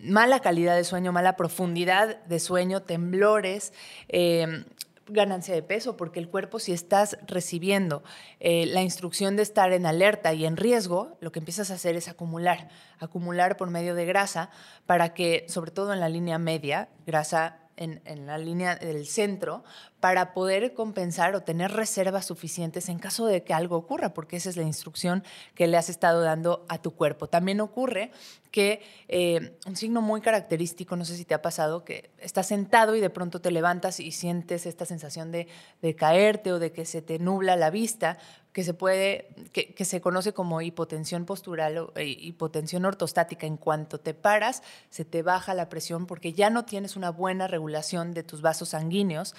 mala 0.00 0.40
calidad 0.40 0.76
de 0.76 0.84
sueño, 0.84 1.12
mala 1.12 1.36
profundidad 1.36 2.22
de 2.24 2.40
sueño, 2.40 2.82
temblores. 2.82 3.72
Eh, 4.08 4.64
ganancia 5.08 5.52
de 5.52 5.62
peso, 5.62 5.96
porque 5.96 6.20
el 6.20 6.28
cuerpo 6.28 6.58
si 6.58 6.72
estás 6.72 7.18
recibiendo 7.26 8.02
la 8.40 8.82
instrucción 8.82 9.36
de 9.36 9.42
estar 9.42 9.72
en 9.72 9.84
alerta 9.84 10.32
y 10.32 10.46
en 10.46 10.56
riesgo, 10.56 11.18
lo 11.20 11.32
que 11.32 11.40
empiezas 11.40 11.70
a 11.70 11.74
hacer 11.74 11.96
es 11.96 12.08
acumular, 12.08 12.68
acumular 12.98 13.56
por 13.58 13.68
medio 13.68 13.94
de 13.94 14.06
grasa 14.06 14.48
para 14.86 15.12
que, 15.12 15.44
sobre 15.48 15.72
todo 15.72 15.92
en 15.92 16.00
la 16.00 16.08
línea 16.08 16.38
media, 16.38 16.88
grasa 17.04 17.61
en, 17.76 18.26
la 18.26 18.38
línea 18.38 18.76
del 18.76 19.06
centro 19.06 19.64
para 20.02 20.34
poder 20.34 20.74
compensar 20.74 21.36
o 21.36 21.44
tener 21.44 21.70
reservas 21.70 22.26
suficientes 22.26 22.88
en 22.88 22.98
caso 22.98 23.24
de 23.24 23.44
que 23.44 23.54
algo 23.54 23.76
ocurra, 23.76 24.12
porque 24.12 24.34
esa 24.34 24.50
es 24.50 24.56
la 24.56 24.64
instrucción 24.64 25.22
que 25.54 25.68
le 25.68 25.76
has 25.76 25.88
estado 25.88 26.22
dando 26.22 26.66
a 26.68 26.78
tu 26.82 26.90
cuerpo. 26.90 27.28
También 27.28 27.60
ocurre 27.60 28.10
que 28.50 28.82
eh, 29.06 29.56
un 29.64 29.76
signo 29.76 30.02
muy 30.02 30.20
característico, 30.20 30.96
no 30.96 31.04
sé 31.04 31.16
si 31.16 31.24
te 31.24 31.34
ha 31.34 31.40
pasado, 31.40 31.84
que 31.84 32.10
estás 32.18 32.48
sentado 32.48 32.96
y 32.96 33.00
de 33.00 33.10
pronto 33.10 33.40
te 33.40 33.52
levantas 33.52 34.00
y 34.00 34.10
sientes 34.10 34.66
esta 34.66 34.86
sensación 34.86 35.30
de, 35.30 35.46
de 35.82 35.94
caerte 35.94 36.52
o 36.52 36.58
de 36.58 36.72
que 36.72 36.84
se 36.84 37.00
te 37.00 37.20
nubla 37.20 37.54
la 37.54 37.70
vista, 37.70 38.18
que 38.52 38.64
se 38.64 38.74
puede, 38.74 39.28
que, 39.52 39.84
se 39.84 40.00
conoce 40.02 40.34
como 40.34 40.60
hipotensión 40.60 41.24
postural 41.24 41.78
o 41.78 41.92
eh, 41.96 42.04
hipotensión 42.06 42.84
ortostática. 42.84 43.46
En 43.46 43.56
cuanto 43.56 43.98
te 43.98 44.12
paras, 44.12 44.62
se 44.90 45.06
te 45.06 45.22
baja 45.22 45.54
la 45.54 45.70
presión 45.70 46.06
porque 46.06 46.34
ya 46.34 46.50
no 46.50 46.66
tienes 46.66 46.94
una 46.94 47.10
buena 47.10 47.46
regulación 47.46 48.12
de 48.12 48.22
tus 48.22 48.42
vasos 48.42 48.70
sanguíneos. 48.70 49.34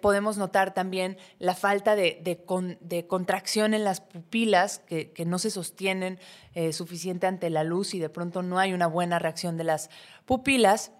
Podemos 0.00 0.36
notar 0.36 0.74
también 0.74 1.16
la 1.38 1.54
falta 1.54 1.96
de, 1.96 2.20
de, 2.22 2.44
con, 2.44 2.78
de 2.80 3.06
contracción 3.06 3.74
en 3.74 3.84
las 3.84 4.00
pupilas 4.00 4.78
que, 4.80 5.12
que 5.12 5.24
no 5.24 5.38
se 5.38 5.50
sostienen 5.50 6.18
eh, 6.54 6.72
suficiente 6.72 7.26
ante 7.26 7.50
la 7.50 7.64
luz 7.64 7.94
y 7.94 7.98
de 7.98 8.08
pronto 8.08 8.42
no 8.42 8.58
hay 8.58 8.72
una 8.72 8.86
buena 8.86 9.18
reacción 9.18 9.56
de 9.56 9.64
las 9.64 9.90
pupilas. 10.24 10.92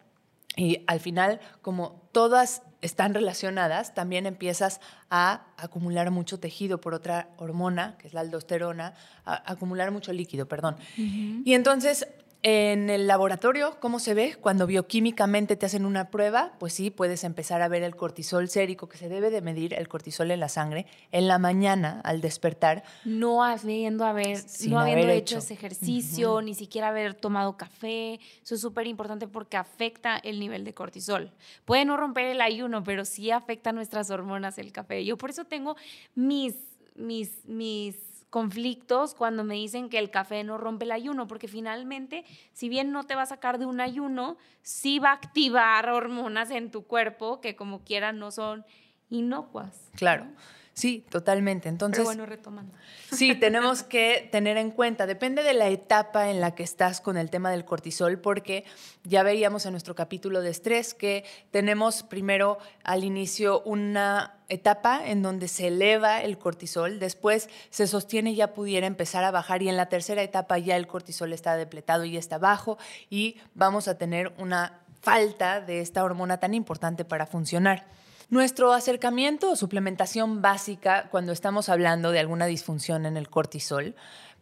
Y 0.56 0.82
al 0.86 1.00
final, 1.00 1.40
como 1.62 2.08
todas 2.12 2.62
están 2.80 3.14
relacionadas, 3.14 3.94
también 3.94 4.26
empiezas 4.26 4.80
a 5.10 5.46
acumular 5.56 6.10
mucho 6.10 6.40
tejido 6.40 6.80
por 6.80 6.94
otra 6.94 7.28
hormona, 7.36 7.96
que 7.98 8.08
es 8.08 8.14
la 8.14 8.20
aldosterona, 8.20 8.94
a 9.24 9.52
acumular 9.52 9.90
mucho 9.90 10.12
líquido, 10.12 10.48
perdón. 10.48 10.76
Uh 10.96 11.00
-huh. 11.00 11.42
Y 11.44 11.54
entonces 11.54 12.08
en 12.42 12.88
el 12.88 13.06
laboratorio, 13.06 13.76
¿cómo 13.80 13.98
se 13.98 14.14
ve? 14.14 14.36
Cuando 14.40 14.66
bioquímicamente 14.66 15.56
te 15.56 15.66
hacen 15.66 15.84
una 15.84 16.10
prueba, 16.10 16.52
pues 16.58 16.72
sí, 16.72 16.90
puedes 16.90 17.22
empezar 17.24 17.60
a 17.60 17.68
ver 17.68 17.82
el 17.82 17.96
cortisol 17.96 18.48
sérico, 18.48 18.88
que 18.88 18.96
se 18.96 19.10
debe 19.10 19.28
de 19.28 19.42
medir 19.42 19.74
el 19.74 19.88
cortisol 19.88 20.30
en 20.30 20.40
la 20.40 20.48
sangre, 20.48 20.86
en 21.12 21.28
la 21.28 21.38
mañana 21.38 22.00
al 22.02 22.22
despertar. 22.22 22.82
No 23.04 23.44
habiendo, 23.44 24.06
haber, 24.06 24.38
no 24.68 24.80
habiendo 24.80 25.04
haber 25.04 25.10
hecho. 25.10 25.38
ese 25.38 25.52
ejercicio, 25.52 26.34
uh 26.34 26.38
-huh. 26.38 26.44
ni 26.44 26.54
siquiera 26.54 26.88
haber 26.88 27.14
tomado 27.14 27.58
café. 27.58 28.18
Eso 28.42 28.54
es 28.54 28.60
súper 28.62 28.86
importante 28.86 29.28
porque 29.28 29.58
afecta 29.58 30.16
el 30.16 30.40
nivel 30.40 30.64
de 30.64 30.72
cortisol. 30.72 31.30
Puede 31.66 31.84
no 31.84 31.98
romper 31.98 32.24
el 32.26 32.40
ayuno, 32.40 32.82
pero 32.82 33.04
sí 33.04 33.30
afecta 33.30 33.72
nuestras 33.72 34.10
hormonas 34.10 34.56
el 34.56 34.72
café. 34.72 35.04
Yo 35.04 35.18
por 35.18 35.28
eso 35.28 35.44
tengo 35.44 35.76
mis, 36.14 36.54
mis, 36.96 37.44
mis 37.44 38.09
conflictos 38.30 39.14
cuando 39.14 39.44
me 39.44 39.54
dicen 39.54 39.88
que 39.90 39.98
el 39.98 40.10
café 40.10 40.42
no 40.44 40.56
rompe 40.56 40.84
el 40.84 40.92
ayuno, 40.92 41.26
porque 41.26 41.48
finalmente, 41.48 42.24
si 42.52 42.68
bien 42.68 42.92
no 42.92 43.04
te 43.04 43.14
va 43.16 43.22
a 43.22 43.26
sacar 43.26 43.58
de 43.58 43.66
un 43.66 43.80
ayuno, 43.80 44.38
sí 44.62 44.98
va 44.98 45.10
a 45.10 45.14
activar 45.14 45.90
hormonas 45.90 46.50
en 46.50 46.70
tu 46.70 46.84
cuerpo 46.84 47.40
que 47.40 47.56
como 47.56 47.84
quiera 47.84 48.12
no 48.12 48.30
son 48.30 48.64
inocuas. 49.10 49.90
Claro. 49.96 50.26
¿no? 50.26 50.32
Sí, 50.72 51.04
totalmente. 51.10 51.68
Entonces, 51.68 51.98
Pero 51.98 52.08
bueno, 52.08 52.26
retomando. 52.26 52.72
Sí, 53.12 53.34
tenemos 53.34 53.82
que 53.82 54.28
tener 54.30 54.56
en 54.56 54.70
cuenta, 54.70 55.04
depende 55.06 55.42
de 55.42 55.52
la 55.52 55.68
etapa 55.68 56.30
en 56.30 56.40
la 56.40 56.54
que 56.54 56.62
estás 56.62 57.00
con 57.00 57.16
el 57.16 57.28
tema 57.28 57.50
del 57.50 57.64
cortisol, 57.64 58.20
porque 58.20 58.64
ya 59.02 59.24
veíamos 59.24 59.66
en 59.66 59.72
nuestro 59.72 59.96
capítulo 59.96 60.42
de 60.42 60.50
estrés 60.50 60.94
que 60.94 61.24
tenemos 61.50 62.04
primero 62.04 62.58
al 62.84 63.02
inicio 63.02 63.62
una 63.62 64.38
etapa 64.48 65.00
en 65.04 65.22
donde 65.22 65.48
se 65.48 65.68
eleva 65.68 66.22
el 66.22 66.38
cortisol, 66.38 67.00
después 67.00 67.48
se 67.70 67.88
sostiene 67.88 68.30
y 68.30 68.36
ya 68.36 68.54
pudiera 68.54 68.86
empezar 68.86 69.24
a 69.24 69.30
bajar 69.32 69.62
y 69.62 69.68
en 69.68 69.76
la 69.76 69.88
tercera 69.88 70.22
etapa 70.22 70.58
ya 70.58 70.76
el 70.76 70.86
cortisol 70.86 71.32
está 71.32 71.56
depletado 71.56 72.04
y 72.04 72.16
está 72.16 72.38
bajo 72.38 72.78
y 73.08 73.38
vamos 73.54 73.88
a 73.88 73.98
tener 73.98 74.32
una 74.38 74.80
falta 75.00 75.60
de 75.60 75.80
esta 75.80 76.04
hormona 76.04 76.38
tan 76.38 76.54
importante 76.54 77.04
para 77.04 77.26
funcionar. 77.26 77.86
Nuestro 78.30 78.72
acercamiento 78.72 79.50
o 79.50 79.56
suplementación 79.56 80.40
básica 80.40 81.08
cuando 81.10 81.32
estamos 81.32 81.68
hablando 81.68 82.12
de 82.12 82.20
alguna 82.20 82.46
disfunción 82.46 83.04
en 83.04 83.16
el 83.16 83.28
cortisol 83.28 83.96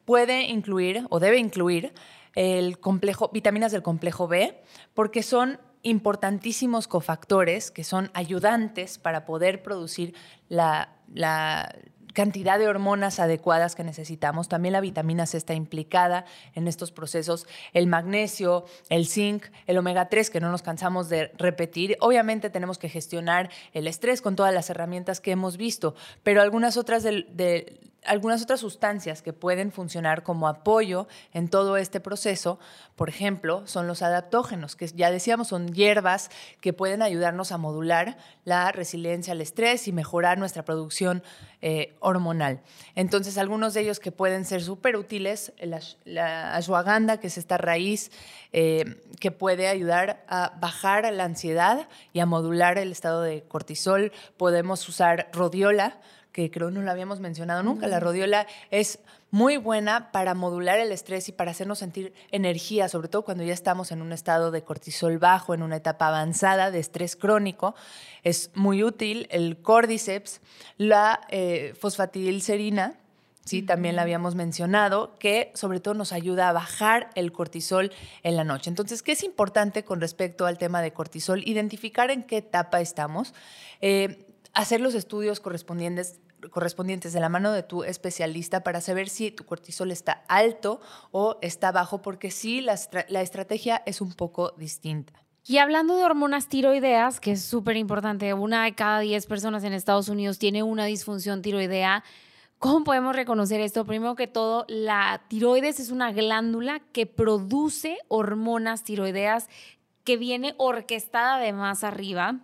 puede 0.04 0.42
incluir 0.42 1.07
o 1.09 1.21
debe 1.21 1.38
incluir 1.38 1.95
el 2.35 2.78
complejo, 2.80 3.30
vitaminas 3.33 3.73
del 3.73 3.83
complejo 3.83 4.28
B, 4.28 4.62
porque 4.92 5.23
son 5.23 5.59
importantísimos 5.83 6.87
cofactores 6.87 7.71
que 7.71 7.83
son 7.83 8.11
ayudantes 8.12 8.99
para 8.99 9.25
poder 9.25 9.62
producir 9.62 10.14
la, 10.50 10.90
la 11.14 11.75
cantidad 12.19 12.59
de 12.59 12.67
hormonas 12.67 13.21
adecuadas 13.21 13.77
que 13.77 13.85
necesitamos. 13.85 14.49
También 14.49 14.73
la 14.73 14.81
vitamina 14.81 15.25
C 15.25 15.37
está 15.37 15.55
implicada 15.55 16.25
en 16.57 16.67
estos 16.67 16.91
procesos. 16.91 17.47
El 17.73 17.87
magnesio, 17.87 18.65
el 18.89 19.07
zinc, 19.07 19.45
el 19.69 19.79
omega 19.79 20.09
3, 20.09 20.29
que 20.29 20.41
no 20.41 20.51
nos 20.51 20.63
cansamos 20.63 21.09
de 21.09 21.31
repetir. 21.39 21.97
Obviamente 22.01 22.51
tenemos 22.51 22.77
que 22.77 22.89
gestionar 22.89 23.51
el 23.73 23.87
estrés 23.87 24.21
con 24.21 24.35
todas 24.35 24.53
las 24.53 24.69
herramientas 24.69 25.21
que 25.21 25.31
hemos 25.31 25.57
visto, 25.57 25.95
pero 26.25 26.43
algunas 26.43 26.77
otras 26.77 27.05
de, 27.05 27.25
de 27.31 27.79
algunas 28.05 28.43
otras 28.43 28.61
sustancias 28.61 29.23
que 29.23 29.33
pueden 29.33 29.73
funcionar 29.73 30.23
como 30.23 30.49
apoyo 30.49 31.09
en 31.33 31.49
todo 31.49 31.76
este 31.76 32.00
proceso, 32.00 32.59
por 32.97 33.09
ejemplo, 33.09 33.67
son 33.67 33.87
los 33.87 34.02
adaptógenos, 34.02 34.76
que 34.76 34.87
ya 34.88 35.11
decíamos 35.11 35.49
son 35.49 35.73
hierbas 35.73 36.31
que 36.61 36.73
pueden 36.73 37.02
ayudarnos 37.02 37.52
a 37.52 37.59
modular 37.59 38.17
la 38.45 38.73
resiliencia 38.73 39.33
al 39.33 39.40
estrés 39.40 39.88
y 39.88 39.93
mejorar 39.93 40.38
nuestra 40.38 40.64
producción 40.64 41.23
eh, 41.61 41.97
hormonal. 42.00 42.61
Entonces, 42.95 43.37
algunos 43.37 43.75
de 43.75 43.83
ellos 43.83 44.00
que 44.00 44.12
pueden 44.12 44.45
ser 44.45 44.62
súper 44.62 44.97
útiles, 44.97 45.52
la, 45.61 45.81
la, 46.05 46.55
ashwagandha, 46.57 47.19
que 47.19 47.26
es 47.26 47.38
esta 47.38 47.59
raíz 47.59 48.11
eh, 48.52 49.00
que 49.21 49.31
puede 49.31 49.69
ayudar 49.69 50.25
a 50.28 50.55
bajar 50.61 51.12
la 51.12 51.25
ansiedad 51.25 51.88
y 52.12 52.21
a 52.21 52.26
modular 52.26 52.78
el 52.78 52.93
estado 52.93 53.23
de 53.23 53.43
cortisol. 53.43 54.12
Podemos 54.37 54.88
usar 54.88 55.28
rodiola, 55.33 55.99
que 56.42 56.50
creo 56.52 56.71
no 56.71 56.83
lo 56.83 56.90
habíamos 56.90 57.18
mencionado 57.18 57.64
nunca. 57.64 57.88
La 57.88 57.99
rodiola 57.99 58.47
es 58.71 59.00
muy 59.30 59.57
buena 59.57 60.12
para 60.12 60.35
modular 60.35 60.78
el 60.78 60.92
estrés 60.92 61.28
y 61.28 61.33
para 61.33 61.50
hacernos 61.50 61.80
sentir 61.80 62.14
energía, 62.30 62.88
sobre 62.88 63.09
todo 63.09 63.23
cuando 63.23 63.42
ya 63.42 63.52
estamos 63.52 63.90
en 63.90 64.02
un 64.02 64.12
estado 64.12 64.52
de 64.52 64.62
cortisol 64.62 65.18
bajo, 65.18 65.52
en 65.52 65.62
una 65.62 65.76
etapa 65.76 66.07
avanzada 66.07 66.71
de 66.71 66.78
estrés 66.78 67.16
crónico. 67.16 67.75
Es 68.23 68.52
muy 68.54 68.85
útil 68.85 69.26
el 69.30 69.61
cordyceps, 69.61 70.40
la 70.76 71.21
eh, 71.28 71.75
fosfatidilcerina, 71.78 72.95
sí, 73.45 73.62
también 73.62 73.97
la 73.97 74.02
habíamos 74.02 74.37
mencionado, 74.37 75.18
que 75.18 75.50
sobre 75.54 75.80
todo 75.80 75.95
nos 75.95 76.12
ayuda 76.12 76.49
a 76.49 76.52
bajar 76.52 77.11
el 77.16 77.33
cortisol 77.33 77.90
en 78.23 78.37
la 78.37 78.45
noche. 78.45 78.71
Entonces, 78.71 79.02
¿qué 79.02 79.12
es 79.12 79.25
importante 79.25 79.85
con 79.85 80.00
respecto 80.00 80.47
al 80.47 80.57
tema 80.57 80.83
de 80.83 80.92
cortisol? 80.92 81.42
Identificar 81.47 82.12
en 82.12 82.23
qué 82.23 82.37
etapa 82.37 82.80
estamos. 82.80 83.35
Eh, 83.80 84.25
hacer 84.54 84.80
los 84.80 84.95
estudios 84.95 85.40
correspondientes 85.40 86.21
correspondientes 86.50 87.12
de 87.12 87.21
la 87.21 87.28
mano 87.28 87.52
de 87.52 87.62
tu 87.62 87.85
especialista 87.85 88.62
para 88.62 88.80
saber 88.80 89.09
si 89.09 89.30
tu 89.30 89.45
cortisol 89.45 89.90
está 89.90 90.25
alto 90.28 90.80
o 91.11 91.38
está 91.42 91.73
bajo, 91.73 92.02
porque 92.02 92.30
sí, 92.30 92.61
la, 92.61 92.78
la 93.09 93.23
estrategia 93.23 93.83
es 93.87 94.00
un 94.00 94.12
poco 94.12 94.52
distinta. 94.57 95.12
Y 95.45 95.59
hablando 95.59 95.97
de 95.97 96.04
hormonas 96.04 96.49
tiroideas, 96.49 97.21
que 97.21 97.33
es 97.33 97.42
súper 97.42 97.76
importante, 97.76 98.35
una 98.35 98.64
de 98.64 98.75
cada 98.75 99.00
10 99.00 99.26
personas 99.26 99.64
en 99.64 99.73
Estados 99.73 100.09
Unidos 100.09 100.38
tiene 100.38 100.62
una 100.62 100.85
disfunción 100.85 101.40
tiroidea. 101.40 102.04
¿Cómo 102.59 102.85
podemos 102.85 103.16
reconocer 103.16 103.61
esto? 103.61 103.87
Primero 103.87 104.14
que 104.14 104.26
todo, 104.26 104.66
la 104.68 105.23
tiroides 105.28 105.80
es 105.80 105.90
una 105.90 106.12
glándula 106.12 106.80
que 106.92 107.07
produce 107.07 107.99
hormonas 108.09 108.85
tiroideas 108.85 109.49
que 110.04 110.16
viene 110.16 110.54
orquestada 110.59 111.38
de 111.38 111.52
más 111.52 111.83
arriba 111.83 112.40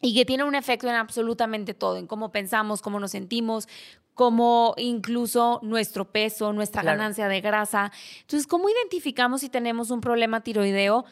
y 0.00 0.14
que 0.14 0.24
tiene 0.24 0.44
un 0.44 0.54
efecto 0.54 0.88
en 0.88 0.94
absolutamente 0.94 1.74
todo, 1.74 1.96
en 1.96 2.06
cómo 2.06 2.32
pensamos, 2.32 2.80
cómo 2.80 3.00
nos 3.00 3.10
sentimos, 3.10 3.68
cómo 4.14 4.74
incluso 4.76 5.60
nuestro 5.62 6.10
peso, 6.10 6.52
nuestra 6.52 6.82
claro. 6.82 6.98
ganancia 6.98 7.28
de 7.28 7.40
grasa. 7.40 7.92
Entonces, 8.20 8.46
¿cómo 8.46 8.68
identificamos 8.68 9.40
si 9.40 9.48
tenemos 9.48 9.90
un 9.90 10.00
problema 10.00 10.42
tiroideo? 10.42 11.04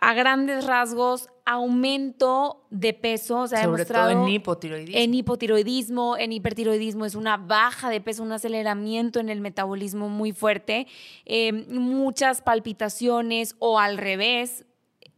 A 0.00 0.14
grandes 0.14 0.64
rasgos, 0.64 1.28
aumento 1.44 2.66
de 2.70 2.92
peso, 2.92 3.40
o 3.40 3.48
sea, 3.48 3.62
Sobre 3.62 3.78
demostrado 3.78 4.12
todo 4.12 4.26
en 4.26 4.28
hipotiroidismo. 4.28 4.98
En 4.98 5.14
hipotiroidismo, 5.14 6.16
en 6.18 6.32
hipertiroidismo 6.32 7.06
es 7.06 7.14
una 7.14 7.38
baja 7.38 7.88
de 7.88 8.00
peso, 8.02 8.22
un 8.22 8.32
aceleramiento 8.32 9.18
en 9.18 9.30
el 9.30 9.40
metabolismo 9.40 10.10
muy 10.10 10.32
fuerte, 10.32 10.86
eh, 11.24 11.52
muchas 11.52 12.42
palpitaciones 12.42 13.56
o 13.58 13.78
al 13.78 13.96
revés, 13.96 14.66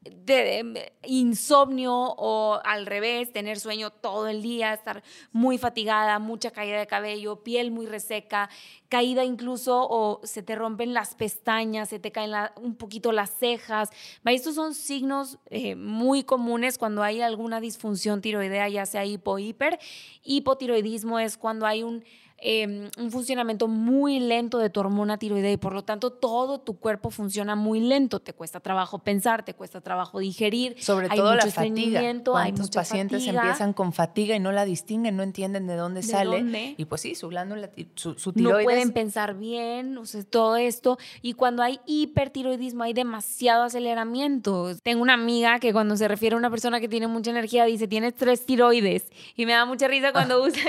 de, 0.02 0.92
insomnio 1.04 1.92
o 1.94 2.58
al 2.64 2.86
revés, 2.86 3.32
tener 3.32 3.60
sueño 3.60 3.90
todo 3.90 4.28
el 4.28 4.42
día, 4.42 4.72
estar 4.72 5.02
muy 5.32 5.58
fatigada, 5.58 6.18
mucha 6.18 6.50
caída 6.50 6.78
de 6.78 6.86
cabello, 6.86 7.42
piel 7.42 7.70
muy 7.70 7.86
reseca, 7.86 8.48
caída 8.88 9.24
incluso 9.24 9.86
o 9.88 10.20
se 10.24 10.42
te 10.42 10.54
rompen 10.54 10.94
las 10.94 11.14
pestañas, 11.14 11.90
se 11.90 11.98
te 11.98 12.12
caen 12.12 12.32
un 12.56 12.76
poquito 12.76 13.12
las 13.12 13.30
cejas. 13.30 13.90
Estos 14.24 14.54
son 14.54 14.74
signos 14.74 15.38
eh, 15.50 15.74
muy 15.74 16.24
comunes 16.24 16.78
cuando 16.78 17.02
hay 17.02 17.20
alguna 17.20 17.60
disfunción 17.60 18.22
tiroidea, 18.22 18.68
ya 18.68 18.86
sea 18.86 19.04
hipo 19.04 19.38
hiper. 19.38 19.78
Hipotiroidismo 20.24 21.18
es 21.18 21.36
cuando 21.36 21.66
hay 21.66 21.82
un 21.82 22.04
em, 22.40 22.90
un 22.98 23.10
funcionamiento 23.10 23.68
muy 23.68 24.18
lento 24.18 24.58
de 24.58 24.70
tu 24.70 24.80
hormona 24.80 25.18
tiroidea 25.18 25.52
y 25.52 25.56
por 25.56 25.74
lo 25.74 25.82
tanto 25.82 26.10
todo 26.10 26.60
tu 26.60 26.78
cuerpo 26.78 27.10
funciona 27.10 27.54
muy 27.54 27.80
lento. 27.80 28.20
Te 28.20 28.32
cuesta 28.32 28.60
trabajo 28.60 28.98
pensar, 29.00 29.44
te 29.44 29.54
cuesta 29.54 29.80
trabajo 29.80 30.18
digerir. 30.18 30.76
Sobre 30.82 31.08
todo 31.08 31.34
la 31.34 31.46
fatiga. 31.46 32.02
Muchos 32.50 32.70
pacientes 32.70 33.26
empiezan 33.26 33.72
con 33.72 33.92
fatiga 33.92 34.34
y 34.34 34.40
no 34.40 34.52
la 34.52 34.64
distinguen, 34.64 35.16
no 35.16 35.22
entienden 35.22 35.66
de 35.66 35.76
dónde 35.76 36.02
sale. 36.02 36.74
Y 36.76 36.84
pues 36.84 37.00
sí, 37.00 37.14
su 37.14 37.28
glándula, 37.28 37.70
su, 37.94 38.14
tiroides. 38.14 38.58
No 38.58 38.64
pueden 38.64 38.92
pensar 38.92 39.34
bien, 39.34 39.98
o 39.98 40.06
sea, 40.06 40.22
todo 40.24 40.56
esto. 40.56 40.98
Y 41.22 41.34
cuando 41.34 41.62
hay 41.62 41.80
hipertiroidismo 41.86 42.84
hay 42.84 42.92
demasiado 42.92 43.64
aceleramiento. 43.64 44.76
Tengo 44.82 45.02
una 45.02 45.14
amiga 45.14 45.58
que 45.58 45.72
cuando 45.72 45.96
se 45.96 46.08
refiere 46.08 46.34
a 46.34 46.38
una 46.38 46.50
persona 46.50 46.80
que 46.80 46.88
tiene 46.88 47.06
mucha 47.06 47.30
energía 47.30 47.64
dice, 47.64 47.88
tienes 47.88 48.14
tres 48.14 48.46
tiroides. 48.46 49.04
Y 49.36 49.46
me 49.46 49.52
da 49.52 49.64
mucha 49.64 49.88
risa 49.88 50.12
cuando 50.12 50.42
usa 50.44 50.62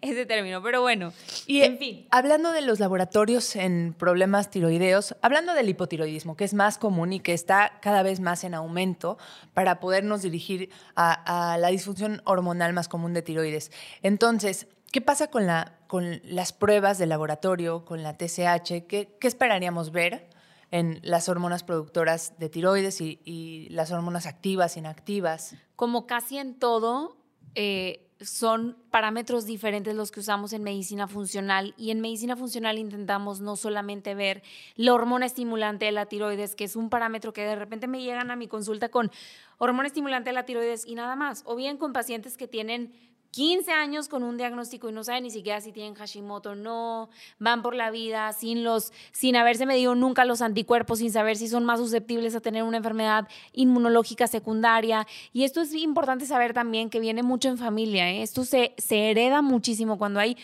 ese, 0.00 0.26
término. 0.26 0.61
Pero 0.62 0.80
bueno, 0.80 1.12
y 1.46 1.62
en 1.62 1.78
fin. 1.78 2.06
Hablando 2.10 2.52
de 2.52 2.60
los 2.60 2.80
laboratorios 2.80 3.56
en 3.56 3.94
problemas 3.98 4.50
tiroideos, 4.50 5.16
hablando 5.22 5.54
del 5.54 5.68
hipotiroidismo, 5.68 6.36
que 6.36 6.44
es 6.44 6.54
más 6.54 6.78
común 6.78 7.12
y 7.12 7.20
que 7.20 7.34
está 7.34 7.80
cada 7.80 8.02
vez 8.02 8.20
más 8.20 8.44
en 8.44 8.54
aumento 8.54 9.18
para 9.54 9.80
podernos 9.80 10.22
dirigir 10.22 10.70
a, 10.94 11.56
la 11.58 11.68
disfunción 11.68 12.22
hormonal 12.24 12.72
más 12.72 12.88
común 12.88 13.14
de 13.14 13.22
tiroides. 13.22 13.72
Entonces, 14.02 14.68
¿qué 14.92 15.00
pasa 15.00 15.28
con, 15.28 15.46
la, 15.46 15.78
con 15.88 16.20
las 16.24 16.52
pruebas 16.52 16.98
de 16.98 17.06
laboratorio, 17.06 17.84
con 17.84 18.02
la 18.02 18.16
TSH? 18.16 18.86
¿Qué, 18.86 19.16
qué 19.20 19.28
esperaríamos 19.28 19.92
ver? 19.92 20.30
en 20.72 21.00
las 21.02 21.28
hormonas 21.28 21.62
productoras 21.62 22.32
de 22.38 22.48
tiroides 22.48 23.00
y, 23.00 23.68
las 23.70 23.92
hormonas 23.92 24.26
activas, 24.26 24.76
inactivas. 24.76 25.54
Como 25.76 26.06
casi 26.06 26.38
en 26.38 26.58
todo, 26.58 27.18
eh, 27.54 28.00
son 28.20 28.76
parámetros 28.90 29.46
diferentes 29.46 29.94
los 29.94 30.10
que 30.10 30.20
usamos 30.20 30.52
en 30.52 30.62
medicina 30.62 31.08
funcional 31.08 31.74
y 31.76 31.90
en 31.90 32.00
medicina 32.00 32.36
funcional 32.36 32.78
intentamos 32.78 33.40
no 33.40 33.56
solamente 33.56 34.14
ver 34.14 34.42
la 34.76 34.94
hormona 34.94 35.26
estimulante 35.26 35.86
de 35.86 35.92
la 35.92 36.06
tiroides, 36.06 36.54
que 36.54 36.64
es 36.64 36.76
un 36.76 36.88
parámetro 36.88 37.32
que 37.32 37.42
de 37.42 37.56
repente 37.56 37.88
me 37.88 38.02
llegan 38.02 38.30
a 38.30 38.36
mi 38.36 38.48
consulta 38.48 38.88
con 38.90 39.10
hormona 39.58 39.88
estimulante 39.88 40.30
de 40.30 40.34
la 40.34 40.44
tiroides 40.44 40.86
y 40.86 40.94
nada 40.94 41.16
más, 41.16 41.42
o 41.46 41.56
bien 41.56 41.76
con 41.76 41.92
pacientes 41.92 42.36
que 42.36 42.48
tienen 42.48 42.92
15 43.32 43.72
años 43.72 44.08
con 44.08 44.22
un 44.24 44.36
diagnóstico 44.36 44.90
y 44.90 44.92
no 44.92 45.04
saben 45.04 45.22
ni 45.22 45.30
siquiera 45.30 45.58
si 45.62 45.72
tienen 45.72 45.94
Hashimoto 45.94 46.50
o 46.50 46.54
no, 46.54 47.08
van 47.38 47.62
por 47.62 47.74
la 47.74 47.90
vida 47.90 48.30
sin 48.34 48.62
los 48.62 48.92
sin 49.10 49.36
haberse 49.36 49.64
medido 49.64 49.94
nunca 49.94 50.26
los 50.26 50.42
anticuerpos, 50.42 50.98
sin 50.98 51.10
saber 51.10 51.38
si 51.38 51.48
son 51.48 51.64
más 51.64 51.80
susceptibles 51.80 52.34
a 52.34 52.40
tener 52.40 52.62
una 52.62 52.76
enfermedad 52.76 53.26
inmunológica 53.54 54.26
secundaria. 54.26 55.06
Y 55.32 55.44
esto 55.44 55.62
es 55.62 55.72
importante 55.72 56.26
saber 56.26 56.52
también 56.52 56.90
que 56.90 57.00
viene 57.00 57.22
mucho 57.22 57.48
en 57.48 57.56
familia, 57.56 58.10
¿eh? 58.10 58.22
esto 58.22 58.44
se, 58.44 58.74
se 58.76 59.10
hereda 59.10 59.40
muchísimo 59.40 59.96
cuando 59.96 60.20
hay 60.20 60.36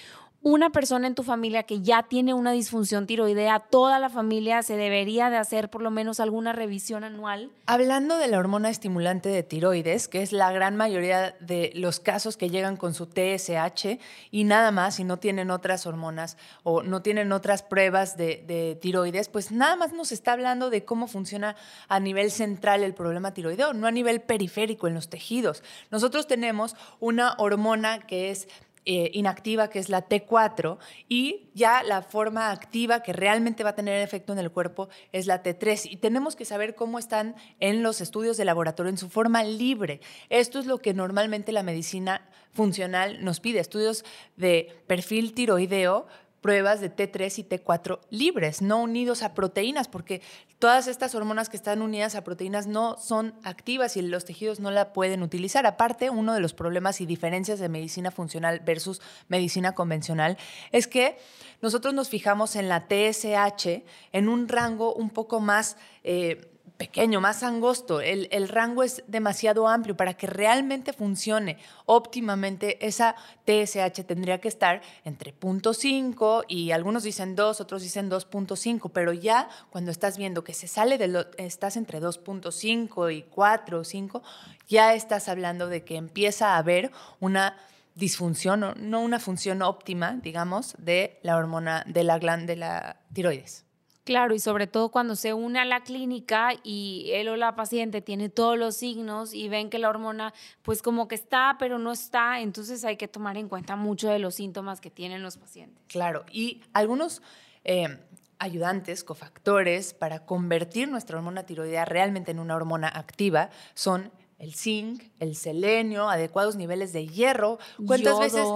una 0.42 0.70
persona 0.70 1.08
en 1.08 1.16
tu 1.16 1.24
familia 1.24 1.64
que 1.64 1.80
ya 1.80 2.04
tiene 2.04 2.32
una 2.32 2.52
disfunción 2.52 3.06
tiroidea, 3.06 3.58
toda 3.58 3.98
la 3.98 4.08
familia 4.08 4.62
se 4.62 4.76
debería 4.76 5.30
de 5.30 5.36
hacer 5.36 5.68
por 5.68 5.82
lo 5.82 5.90
menos 5.90 6.20
alguna 6.20 6.52
revisión 6.52 7.02
anual. 7.02 7.50
Hablando 7.66 8.16
de 8.18 8.28
la 8.28 8.38
hormona 8.38 8.70
estimulante 8.70 9.28
de 9.28 9.42
tiroides, 9.42 10.06
que 10.06 10.22
es 10.22 10.32
la 10.32 10.52
gran 10.52 10.76
mayoría 10.76 11.34
de 11.40 11.72
los 11.74 11.98
casos 11.98 12.36
que 12.36 12.50
llegan 12.50 12.76
con 12.76 12.94
su 12.94 13.06
TSH 13.06 13.98
y 14.30 14.44
nada 14.44 14.70
más 14.70 15.00
y 15.00 15.04
no 15.04 15.18
tienen 15.18 15.50
otras 15.50 15.86
hormonas 15.86 16.36
o 16.62 16.84
no 16.84 17.02
tienen 17.02 17.32
otras 17.32 17.64
pruebas 17.64 18.16
de, 18.16 18.44
de 18.46 18.78
tiroides, 18.80 19.28
pues 19.28 19.50
nada 19.50 19.74
más 19.74 19.92
nos 19.92 20.12
está 20.12 20.32
hablando 20.32 20.70
de 20.70 20.84
cómo 20.84 21.08
funciona 21.08 21.56
a 21.88 21.98
nivel 21.98 22.30
central 22.30 22.84
el 22.84 22.94
problema 22.94 23.34
tiroideo, 23.34 23.72
no 23.72 23.88
a 23.88 23.90
nivel 23.90 24.20
periférico 24.20 24.86
en 24.86 24.94
los 24.94 25.08
tejidos. 25.08 25.64
Nosotros 25.90 26.28
tenemos 26.28 26.76
una 27.00 27.34
hormona 27.38 27.98
que 28.06 28.30
es 28.30 28.48
eh, 28.84 29.10
inactiva, 29.14 29.68
que 29.68 29.78
es 29.78 29.88
la 29.88 30.08
T4, 30.08 30.78
y 31.08 31.50
ya 31.54 31.82
la 31.82 32.02
forma 32.02 32.50
activa 32.50 33.02
que 33.02 33.12
realmente 33.12 33.64
va 33.64 33.70
a 33.70 33.74
tener 33.74 34.02
efecto 34.02 34.32
en 34.32 34.38
el 34.38 34.50
cuerpo 34.50 34.88
es 35.12 35.26
la 35.26 35.42
T3. 35.42 35.90
Y 35.90 35.96
tenemos 35.96 36.36
que 36.36 36.44
saber 36.44 36.74
cómo 36.74 36.98
están 36.98 37.36
en 37.60 37.82
los 37.82 38.00
estudios 38.00 38.36
de 38.36 38.44
laboratorio 38.44 38.90
en 38.90 38.98
su 38.98 39.08
forma 39.08 39.44
libre. 39.44 40.00
Esto 40.30 40.58
es 40.58 40.66
lo 40.66 40.78
que 40.78 40.94
normalmente 40.94 41.52
la 41.52 41.62
medicina 41.62 42.28
funcional 42.52 43.24
nos 43.24 43.40
pide, 43.40 43.60
estudios 43.60 44.04
de 44.36 44.82
perfil 44.86 45.34
tiroideo 45.34 46.06
pruebas 46.40 46.80
de 46.80 46.94
T3 46.94 47.38
y 47.38 47.44
T4 47.44 48.00
libres, 48.10 48.62
no 48.62 48.82
unidos 48.82 49.22
a 49.22 49.34
proteínas, 49.34 49.88
porque 49.88 50.22
todas 50.58 50.86
estas 50.86 51.14
hormonas 51.14 51.48
que 51.48 51.56
están 51.56 51.82
unidas 51.82 52.14
a 52.14 52.24
proteínas 52.24 52.66
no 52.66 52.96
son 52.98 53.34
activas 53.44 53.96
y 53.96 54.02
los 54.02 54.24
tejidos 54.24 54.60
no 54.60 54.70
la 54.70 54.92
pueden 54.92 55.22
utilizar. 55.22 55.66
Aparte, 55.66 56.10
uno 56.10 56.34
de 56.34 56.40
los 56.40 56.54
problemas 56.54 57.00
y 57.00 57.06
diferencias 57.06 57.58
de 57.58 57.68
medicina 57.68 58.10
funcional 58.10 58.60
versus 58.60 59.00
medicina 59.28 59.72
convencional 59.74 60.38
es 60.72 60.86
que 60.86 61.18
nosotros 61.60 61.94
nos 61.94 62.08
fijamos 62.08 62.56
en 62.56 62.68
la 62.68 62.86
TSH 62.88 63.82
en 64.12 64.28
un 64.28 64.48
rango 64.48 64.94
un 64.94 65.10
poco 65.10 65.40
más... 65.40 65.76
Eh, 66.04 66.54
pequeño, 66.78 67.20
más 67.20 67.42
angosto. 67.42 68.00
El, 68.00 68.48
rango 68.48 68.84
es 68.84 69.02
demasiado 69.08 69.68
amplio 69.68 69.96
para 69.96 70.14
que 70.14 70.26
realmente 70.26 70.92
funcione 70.92 71.58
óptimamente. 71.84 72.86
Esa 72.86 73.16
TSH 73.44 74.04
tendría 74.06 74.40
que 74.40 74.48
estar 74.48 74.80
entre 75.04 75.38
0.5 75.38 76.44
y 76.48 76.70
algunos 76.70 77.02
dicen 77.02 77.34
2, 77.36 77.60
otros 77.60 77.82
dicen 77.82 78.08
2.5, 78.08 78.90
pero 78.94 79.12
ya 79.12 79.48
cuando 79.70 79.90
estás 79.90 80.16
viendo 80.16 80.44
que 80.44 80.54
se 80.54 80.68
sale 80.68 80.96
de 80.96 81.08
lo, 81.08 81.26
estás 81.36 81.76
entre 81.76 82.00
2.5 82.00 83.14
y 83.14 83.22
4 83.22 83.80
o 83.80 83.84
5, 83.84 84.22
ya 84.68 84.94
estás 84.94 85.28
hablando 85.28 85.66
de 85.66 85.84
que 85.84 85.96
empieza 85.96 86.54
a 86.54 86.58
haber 86.58 86.92
una 87.20 87.56
disfunción, 87.96 88.74
no 88.76 89.00
una 89.00 89.18
función 89.18 89.62
óptima, 89.62 90.20
digamos, 90.22 90.76
de 90.78 91.18
la 91.22 91.36
hormona 91.36 91.84
de 91.88 92.04
la 92.04 92.20
glándula 92.20 93.00
tiroides. 93.12 93.67
Claro, 94.08 94.34
y 94.34 94.38
sobre 94.38 94.66
todo 94.66 94.88
cuando 94.88 95.16
se 95.16 95.34
une 95.34 95.58
a 95.58 95.66
la 95.66 95.82
clínica 95.82 96.52
y 96.64 97.10
él 97.12 97.28
o 97.28 97.36
la 97.36 97.54
paciente 97.54 98.00
tiene 98.00 98.30
todos 98.30 98.56
los 98.56 98.74
signos 98.74 99.34
y 99.34 99.50
ven 99.50 99.68
que 99.68 99.78
la 99.78 99.90
hormona 99.90 100.32
pues 100.62 100.80
como 100.80 101.08
que 101.08 101.14
está, 101.14 101.56
pero 101.58 101.78
no 101.78 101.92
está, 101.92 102.40
entonces 102.40 102.86
hay 102.86 102.96
que 102.96 103.06
tomar 103.06 103.36
en 103.36 103.50
cuenta 103.50 103.76
mucho 103.76 104.08
de 104.08 104.18
los 104.18 104.36
síntomas 104.36 104.80
que 104.80 104.90
tienen 104.90 105.22
los 105.22 105.36
pacientes. 105.36 105.84
Claro, 105.88 106.24
y 106.32 106.62
algunos 106.72 107.20
eh, 107.64 107.98
ayudantes, 108.38 109.04
cofactores 109.04 109.92
para 109.92 110.24
convertir 110.24 110.88
nuestra 110.88 111.18
hormona 111.18 111.42
tiroidea 111.42 111.84
realmente 111.84 112.30
en 112.30 112.38
una 112.38 112.56
hormona 112.56 112.88
activa 112.88 113.50
son 113.74 114.10
el 114.38 114.54
zinc, 114.54 115.02
el 115.20 115.36
selenio, 115.36 116.08
adecuados 116.08 116.56
niveles 116.56 116.94
de 116.94 117.06
hierro. 117.08 117.58
¿Cuántas 117.86 118.18
veces 118.18 118.46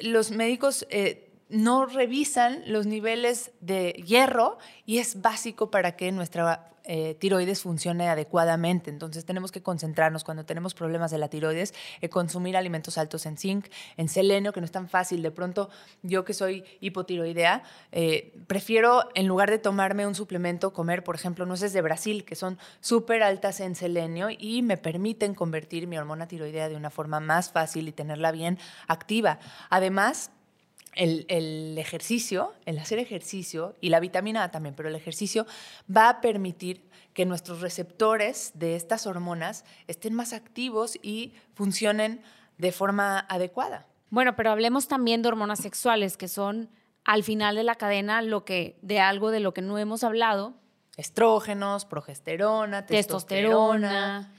los 0.00 0.30
médicos... 0.30 0.86
Eh, 0.88 1.24
no 1.48 1.86
revisan 1.86 2.62
los 2.66 2.86
niveles 2.86 3.52
de 3.60 3.92
hierro 4.06 4.58
y 4.84 4.98
es 4.98 5.20
básico 5.22 5.70
para 5.70 5.96
que 5.96 6.10
nuestra 6.12 6.72
eh, 6.88 7.16
tiroides 7.18 7.62
funcione 7.62 8.08
adecuadamente. 8.08 8.90
Entonces 8.90 9.24
tenemos 9.24 9.50
que 9.50 9.60
concentrarnos 9.60 10.22
cuando 10.22 10.44
tenemos 10.44 10.72
problemas 10.72 11.10
de 11.10 11.18
la 11.18 11.28
tiroides, 11.28 11.74
en 12.00 12.08
consumir 12.08 12.56
alimentos 12.56 12.96
altos 12.96 13.26
en 13.26 13.36
zinc, 13.36 13.66
en 13.96 14.08
selenio, 14.08 14.52
que 14.52 14.60
no 14.60 14.66
es 14.66 14.70
tan 14.70 14.88
fácil. 14.88 15.20
De 15.20 15.32
pronto, 15.32 15.68
yo 16.02 16.24
que 16.24 16.32
soy 16.32 16.64
hipotiroidea, 16.80 17.64
eh, 17.90 18.32
prefiero 18.46 19.08
en 19.16 19.26
lugar 19.26 19.50
de 19.50 19.58
tomarme 19.58 20.06
un 20.06 20.14
suplemento, 20.14 20.72
comer, 20.72 21.02
por 21.02 21.16
ejemplo, 21.16 21.44
nueces 21.44 21.72
de 21.72 21.82
Brasil, 21.82 22.24
que 22.24 22.36
son 22.36 22.56
súper 22.80 23.24
altas 23.24 23.58
en 23.58 23.74
selenio 23.74 24.28
y 24.30 24.62
me 24.62 24.76
permiten 24.76 25.34
convertir 25.34 25.88
mi 25.88 25.98
hormona 25.98 26.28
tiroidea 26.28 26.68
de 26.68 26.76
una 26.76 26.90
forma 26.90 27.18
más 27.18 27.50
fácil 27.50 27.88
y 27.88 27.92
tenerla 27.92 28.30
bien 28.30 28.60
activa. 28.86 29.40
Además, 29.70 30.30
el, 30.96 31.78
ejercicio, 31.78 32.52
el 32.64 32.78
hacer 32.78 32.98
ejercicio 32.98 33.74
y 33.80 33.90
la 33.90 34.00
vitamina 34.00 34.42
A 34.42 34.50
también, 34.50 34.74
pero 34.74 34.88
el 34.88 34.94
ejercicio 34.94 35.46
va 35.94 36.08
a 36.08 36.20
permitir 36.20 36.82
que 37.12 37.24
nuestros 37.24 37.60
receptores 37.60 38.52
de 38.54 38.76
estas 38.76 39.06
hormonas 39.06 39.64
estén 39.86 40.14
más 40.14 40.32
activos 40.32 40.98
y 41.02 41.32
funcionen 41.54 42.22
de 42.58 42.72
forma 42.72 43.20
adecuada. 43.20 43.86
Bueno, 44.10 44.36
pero 44.36 44.50
hablemos 44.50 44.88
también 44.88 45.22
de 45.22 45.28
hormonas 45.28 45.60
sexuales, 45.60 46.16
que 46.16 46.28
son 46.28 46.70
al 47.04 47.22
final 47.22 47.56
de 47.56 47.62
la 47.62 47.76
cadena 47.76 48.22
lo 48.22 48.44
que 48.44 48.78
de 48.82 49.00
algo 49.00 49.30
de 49.30 49.40
lo 49.40 49.54
que 49.54 49.62
no 49.62 49.78
hemos 49.78 50.04
hablado. 50.04 50.54
Estrógenos, 50.96 51.84
progesterona, 51.84 52.86
testosterona. 52.86 54.32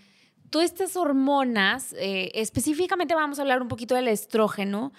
Todas 0.50 0.72
estas 0.72 0.96
hormonas, 0.96 1.94
eh, 1.94 2.32
específicamente 2.34 3.14
vamos 3.14 3.38
a 3.38 3.42
hablar 3.42 3.62
un 3.62 3.68
poquito 3.68 3.96
del 3.96 4.08
estrógeno, 4.08 4.94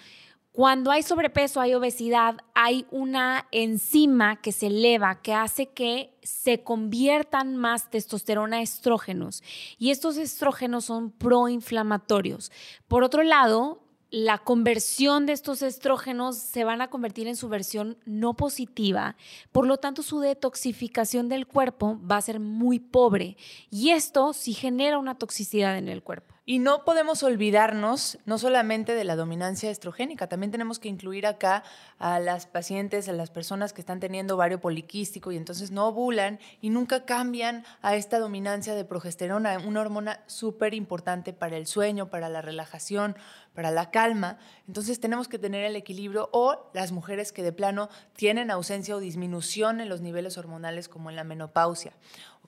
cuando 0.51 0.91
hay 0.91 1.03
sobrepeso, 1.03 1.61
hay 1.61 1.73
obesidad, 1.75 2.37
hay 2.55 2.85
una 2.91 3.47
enzima 3.51 4.41
que 4.41 4.51
se 4.51 4.67
eleva 4.67 5.21
que 5.21 5.33
hace 5.33 5.67
que 5.67 6.17
se 6.23 6.63
conviertan 6.63 7.55
más 7.55 7.89
testosterona 7.89 8.57
a 8.57 8.61
estrógenos. 8.61 9.43
Y 9.77 9.91
estos 9.91 10.17
estrógenos 10.17 10.85
son 10.85 11.11
proinflamatorios. 11.11 12.51
Por 12.87 13.03
otro 13.03 13.23
lado, 13.23 13.83
la 14.11 14.39
conversión 14.39 15.27
de 15.27 15.33
estos 15.33 15.61
estrógenos 15.61 16.35
se 16.35 16.63
van 16.63 16.81
a 16.81 16.89
convertir 16.89 17.27
en 17.27 17.35
su 17.35 17.47
versión 17.47 17.97
no 18.05 18.33
positiva, 18.33 19.15
por 19.51 19.67
lo 19.67 19.77
tanto 19.77 20.01
su 20.01 20.19
detoxificación 20.19 21.29
del 21.29 21.45
cuerpo 21.45 21.99
va 22.09 22.17
a 22.17 22.21
ser 22.21 22.39
muy 22.39 22.79
pobre 22.79 23.37
y 23.69 23.91
esto 23.91 24.33
sí 24.33 24.53
genera 24.53 24.97
una 24.97 25.15
toxicidad 25.15 25.77
en 25.77 25.87
el 25.89 26.01
cuerpo. 26.01 26.33
Y 26.49 26.57
no 26.57 26.83
podemos 26.83 27.21
olvidarnos 27.21 28.17
no 28.25 28.39
solamente 28.39 28.95
de 28.95 29.03
la 29.03 29.15
dominancia 29.15 29.69
estrogénica, 29.69 30.25
también 30.25 30.49
tenemos 30.49 30.79
que 30.79 30.87
incluir 30.87 31.27
acá 31.27 31.63
a 31.99 32.19
las 32.19 32.47
pacientes, 32.47 33.07
a 33.07 33.13
las 33.13 33.29
personas 33.29 33.71
que 33.71 33.81
están 33.81 33.99
teniendo 33.99 34.33
ovario 34.33 34.59
poliquístico 34.59 35.31
y 35.31 35.37
entonces 35.37 35.69
no 35.69 35.89
ovulan 35.89 36.39
y 36.59 36.71
nunca 36.71 37.05
cambian 37.05 37.65
a 37.83 37.95
esta 37.95 38.17
dominancia 38.17 38.73
de 38.73 38.83
progesterona, 38.83 39.59
una 39.59 39.81
hormona 39.81 40.23
súper 40.25 40.73
importante 40.73 41.33
para 41.33 41.55
el 41.55 41.67
sueño, 41.67 42.09
para 42.09 42.29
la 42.29 42.41
relajación, 42.41 43.15
para 43.53 43.69
la 43.69 43.91
calma. 43.91 44.39
Entonces 44.67 44.99
tenemos 44.99 45.27
que 45.27 45.37
tener 45.37 45.63
el 45.65 45.75
equilibrio 45.75 46.29
o 46.33 46.71
las 46.73 46.91
mujeres 46.91 47.31
que 47.31 47.43
de 47.43 47.51
plano 47.51 47.89
tienen 48.15 48.49
ausencia 48.49 48.95
o 48.95 48.99
disminución 48.99 49.81
en 49.81 49.89
los 49.89 50.01
niveles 50.01 50.35
hormonales 50.39 50.89
como 50.89 51.11
en 51.11 51.15
la 51.15 51.23
menopausia 51.23 51.93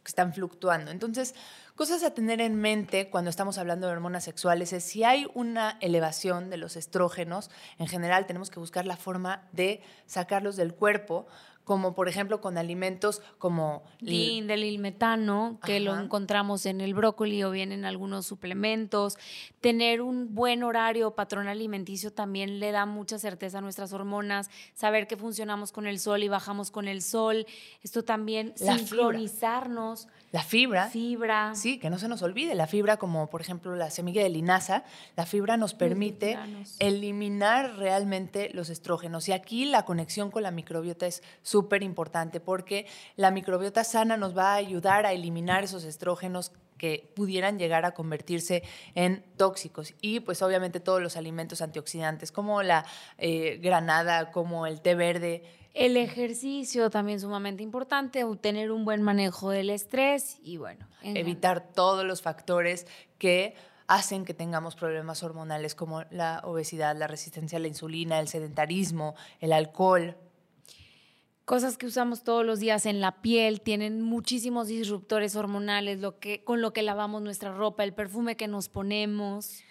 que 0.03 0.09
están 0.09 0.33
fluctuando. 0.33 0.91
Entonces, 0.91 1.35
Cosas 1.81 2.03
a 2.03 2.13
tener 2.13 2.41
en 2.41 2.55
mente 2.55 3.09
cuando 3.09 3.31
estamos 3.31 3.57
hablando 3.57 3.87
de 3.87 3.93
hormonas 3.93 4.25
sexuales 4.25 4.71
es 4.71 4.83
si 4.83 5.03
hay 5.03 5.25
una 5.33 5.77
elevación 5.79 6.51
de 6.51 6.57
los 6.57 6.75
estrógenos, 6.75 7.49
en 7.79 7.87
general 7.87 8.27
tenemos 8.27 8.51
que 8.51 8.59
buscar 8.59 8.85
la 8.85 8.97
forma 8.97 9.47
de 9.51 9.81
sacarlos 10.05 10.57
del 10.57 10.75
cuerpo 10.75 11.25
como 11.71 11.93
por 11.93 12.09
ejemplo 12.09 12.41
con 12.41 12.57
alimentos 12.57 13.21
como... 13.37 13.83
Din, 14.01 14.45
del 14.45 14.65
ilmetano, 14.65 15.57
que 15.63 15.79
lo 15.79 15.97
encontramos 15.97 16.65
en 16.65 16.81
el 16.81 16.93
brócoli 16.93 17.43
o 17.43 17.51
bien 17.51 17.71
en 17.71 17.85
algunos 17.85 18.25
suplementos. 18.25 19.17
Tener 19.61 20.01
un 20.01 20.35
buen 20.35 20.63
horario, 20.63 21.15
patrón 21.15 21.47
alimenticio 21.47 22.11
también 22.11 22.59
le 22.59 22.73
da 22.73 22.85
mucha 22.85 23.19
certeza 23.19 23.59
a 23.59 23.61
nuestras 23.61 23.93
hormonas. 23.93 24.49
Saber 24.73 25.07
que 25.07 25.15
funcionamos 25.15 25.71
con 25.71 25.87
el 25.87 25.97
sol 25.97 26.23
y 26.23 26.27
bajamos 26.27 26.71
con 26.71 26.89
el 26.89 27.01
sol. 27.01 27.45
Esto 27.83 28.03
también, 28.03 28.51
sincronizarnos. 28.57 30.09
La 30.33 30.43
fibra. 30.43 30.89
Fibra. 30.89 31.55
Sí, 31.55 31.79
que 31.79 31.89
no 31.89 31.99
se 31.99 32.09
nos 32.09 32.21
olvide. 32.21 32.53
La 32.53 32.67
fibra, 32.67 32.97
como 32.97 33.29
por 33.29 33.39
ejemplo 33.39 33.75
la 33.77 33.89
semilla 33.91 34.23
de 34.23 34.29
linaza, 34.29 34.83
la 35.15 35.25
fibra 35.25 35.55
nos 35.55 35.73
permite 35.73 36.37
eliminar 36.79 37.77
realmente 37.77 38.49
los 38.53 38.69
estrógenos. 38.69 39.29
Y 39.29 39.31
aquí 39.31 39.63
la 39.63 39.85
conexión 39.85 40.31
con 40.31 40.43
la 40.43 40.51
microbiota 40.51 41.07
es 41.07 41.23
súper 41.43 41.60
importante 41.81 42.39
porque 42.39 42.85
la 43.15 43.31
microbiota 43.31 43.83
sana 43.83 44.17
nos 44.17 44.37
va 44.37 44.53
a 44.53 44.55
ayudar 44.55 45.05
a 45.05 45.13
eliminar 45.13 45.63
esos 45.63 45.83
estrógenos 45.83 46.51
que 46.77 47.11
pudieran 47.15 47.59
llegar 47.59 47.85
a 47.85 47.91
convertirse 47.91 48.63
en 48.95 49.23
tóxicos. 49.37 49.93
Y 50.01 50.21
pues 50.21 50.41
obviamente 50.41 50.79
todos 50.79 51.01
los 51.01 51.15
alimentos 51.15 51.61
antioxidantes 51.61 52.31
como 52.31 52.63
la 52.63 52.85
eh, 53.19 53.59
granada, 53.61 54.31
como 54.31 54.65
el 54.65 54.81
té 54.81 54.95
verde, 54.95 55.43
el 55.73 55.95
ejercicio 55.95 56.89
también 56.89 57.19
sumamente 57.19 57.63
importante, 57.63 58.25
tener 58.41 58.71
un 58.71 58.83
buen 58.83 59.01
manejo 59.01 59.51
del 59.51 59.69
estrés 59.69 60.37
y 60.43 60.57
bueno. 60.57 60.85
Evitar 61.01 61.71
todos 61.73 62.03
los 62.03 62.21
factores 62.21 62.87
que 63.17 63.55
hacen 63.87 64.25
que 64.25 64.33
tengamos 64.33 64.75
problemas 64.75 65.23
hormonales 65.23 65.75
como 65.75 66.03
la 66.11 66.41
obesidad, 66.43 66.95
la 66.97 67.07
resistencia 67.07 67.57
a 67.57 67.61
la 67.61 67.67
insulina, 67.67 68.19
el 68.19 68.27
sedentarismo, 68.27 69.15
el 69.39 69.53
alcohol. 69.53 70.17
Cosas 71.51 71.77
que 71.77 71.85
usamos 71.85 72.23
todos 72.23 72.45
los 72.45 72.61
días 72.61 72.85
en 72.85 73.01
la 73.01 73.21
piel, 73.21 73.59
tienen 73.59 74.01
muchísimos 74.01 74.69
disruptores 74.69 75.35
hormonales, 75.35 75.99
lo 75.99 76.17
que, 76.17 76.45
con 76.45 76.61
lo 76.61 76.71
que 76.71 76.81
lavamos 76.81 77.21
nuestra 77.21 77.51
ropa, 77.51 77.83
el 77.83 77.93
perfume 77.93 78.37
que 78.37 78.47
nos 78.47 78.69
ponemos. 78.69 79.61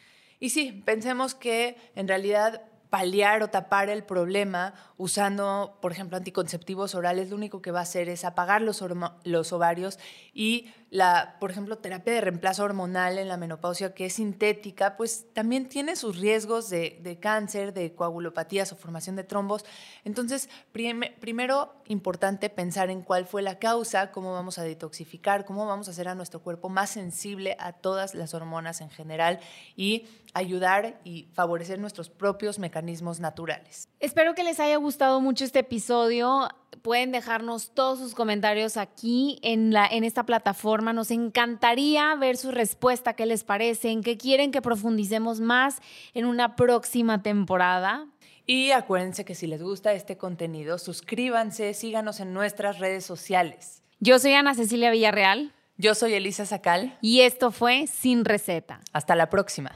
Y 0.41 0.51
sí, 0.51 0.83
pensemos 0.85 1.35
que 1.35 1.79
en 1.95 2.07
realidad 2.07 2.61
paliar 2.91 3.43
o 3.43 3.49
tapar 3.49 3.89
el 3.89 4.05
problema 4.05 4.75
usando, 5.01 5.79
por 5.81 5.93
ejemplo, 5.93 6.19
anticonceptivos 6.19 6.95
orales, 6.95 7.31
lo 7.31 7.37
único 7.37 7.63
que 7.63 7.71
va 7.71 7.79
a 7.79 7.85
hacer 7.85 8.11
es 8.11 8.23
apagar 8.23 8.61
los, 8.61 8.85
los 9.25 9.53
ovarios 9.55 9.99
y 10.35 10.69
la, 10.91 11.37
por 11.39 11.51
ejemplo, 11.53 11.79
terapia 11.79 12.13
de 12.13 12.21
reemplazo 12.21 12.65
hormonal 12.65 13.17
en 13.17 13.29
la 13.29 13.39
menopausia, 13.39 13.95
que 13.95 14.07
es 14.07 14.15
sintética, 14.15 14.97
pues 14.97 15.33
también 15.33 15.69
tiene 15.69 15.97
sus 15.97 16.19
riesgos 16.19 16.69
de, 16.69 17.19
cáncer, 17.21 17.73
de 17.73 17.95
coagulopatías 17.95 18.73
o 18.73 18.77
formación 18.77 19.17
de 19.17 19.25
trombos. 19.25 19.65
Entonces, 20.05 20.51
primero, 20.73 21.73
importante 21.87 22.51
pensar 22.51 22.91
en 22.91 23.03
cuál 23.03 23.25
fue 23.25 23.41
la 23.41 23.59
causa, 23.59 24.11
cómo 24.11 24.33
vamos 24.33 24.59
a 24.59 24.65
detoxificar, 24.65 25.45
cómo 25.45 25.65
vamos 25.65 25.89
a 25.89 25.93
hacer 25.93 26.09
a 26.09 26.15
nuestro 26.15 26.43
cuerpo 26.43 26.69
más 26.69 26.91
sensible 26.91 27.57
a 27.59 27.73
todas 27.73 28.15
las 28.15 28.35
hormonas 28.35 28.81
en 28.81 28.91
general 28.91 29.39
y 29.77 30.09
ayudar 30.35 31.01
y 31.05 31.29
favorecer 31.33 31.79
nuestros 31.79 32.11
propios 32.11 32.59
mecanismos 32.59 33.21
naturales. 33.21 33.89
Espero 34.01 34.35
que 34.35 34.45
les 34.45 34.59
haya 34.61 34.79
gustado 34.91 35.21
mucho 35.21 35.45
este 35.45 35.61
episodio 35.61 36.49
pueden 36.83 37.13
dejarnos 37.13 37.71
todos 37.75 38.01
sus 38.01 38.13
comentarios 38.13 38.77
aquí 38.77 39.39
en, 39.43 39.73
la, 39.73 39.87
en 39.87 40.03
esta 40.03 40.25
plataforma. 40.25 40.93
Nos 40.93 41.13
encantaría 41.13 42.13
ver 42.17 42.37
su 42.37 42.51
respuesta, 42.51 43.13
qué 43.13 43.25
les 43.25 43.45
parece, 43.45 43.91
en 43.91 44.03
qué 44.03 44.17
quieren 44.17 44.51
que 44.51 44.61
profundicemos 44.61 45.39
más 45.39 45.79
en 46.13 46.25
una 46.25 46.57
próxima 46.57 47.23
temporada. 47.23 48.09
Y 48.47 48.73
acuérdense 48.73 49.25
que 49.25 49.37
si 49.37 49.47
les 49.47 49.63
gusta 49.63 49.93
este 49.93 50.17
contenido, 50.17 50.77
suscríbanse, 50.77 51.73
síganos 51.73 52.19
en 52.19 52.35
nuestras 52.35 52.81
redes 52.81 53.05
sociales. 53.05 53.85
Yo 54.01 54.19
soy 54.19 54.33
Ana 54.33 54.57
Cecilia 54.57 54.91
Villarreal. 54.91 55.53
Yo 55.77 55.95
soy 55.95 56.15
Elisa 56.15 56.47
Sacal. 56.47 56.99
Y 57.01 57.21
esto 57.21 57.53
fue 57.53 57.87
Sin 57.87 58.25
Receta. 58.25 58.81
Hasta 58.93 59.15
la 59.15 59.31
próxima. 59.31 59.71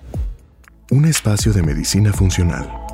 Un 0.90 1.04
espacio 1.04 1.52
de 1.52 1.62
medicina 1.62 2.12
funcional 2.12 2.93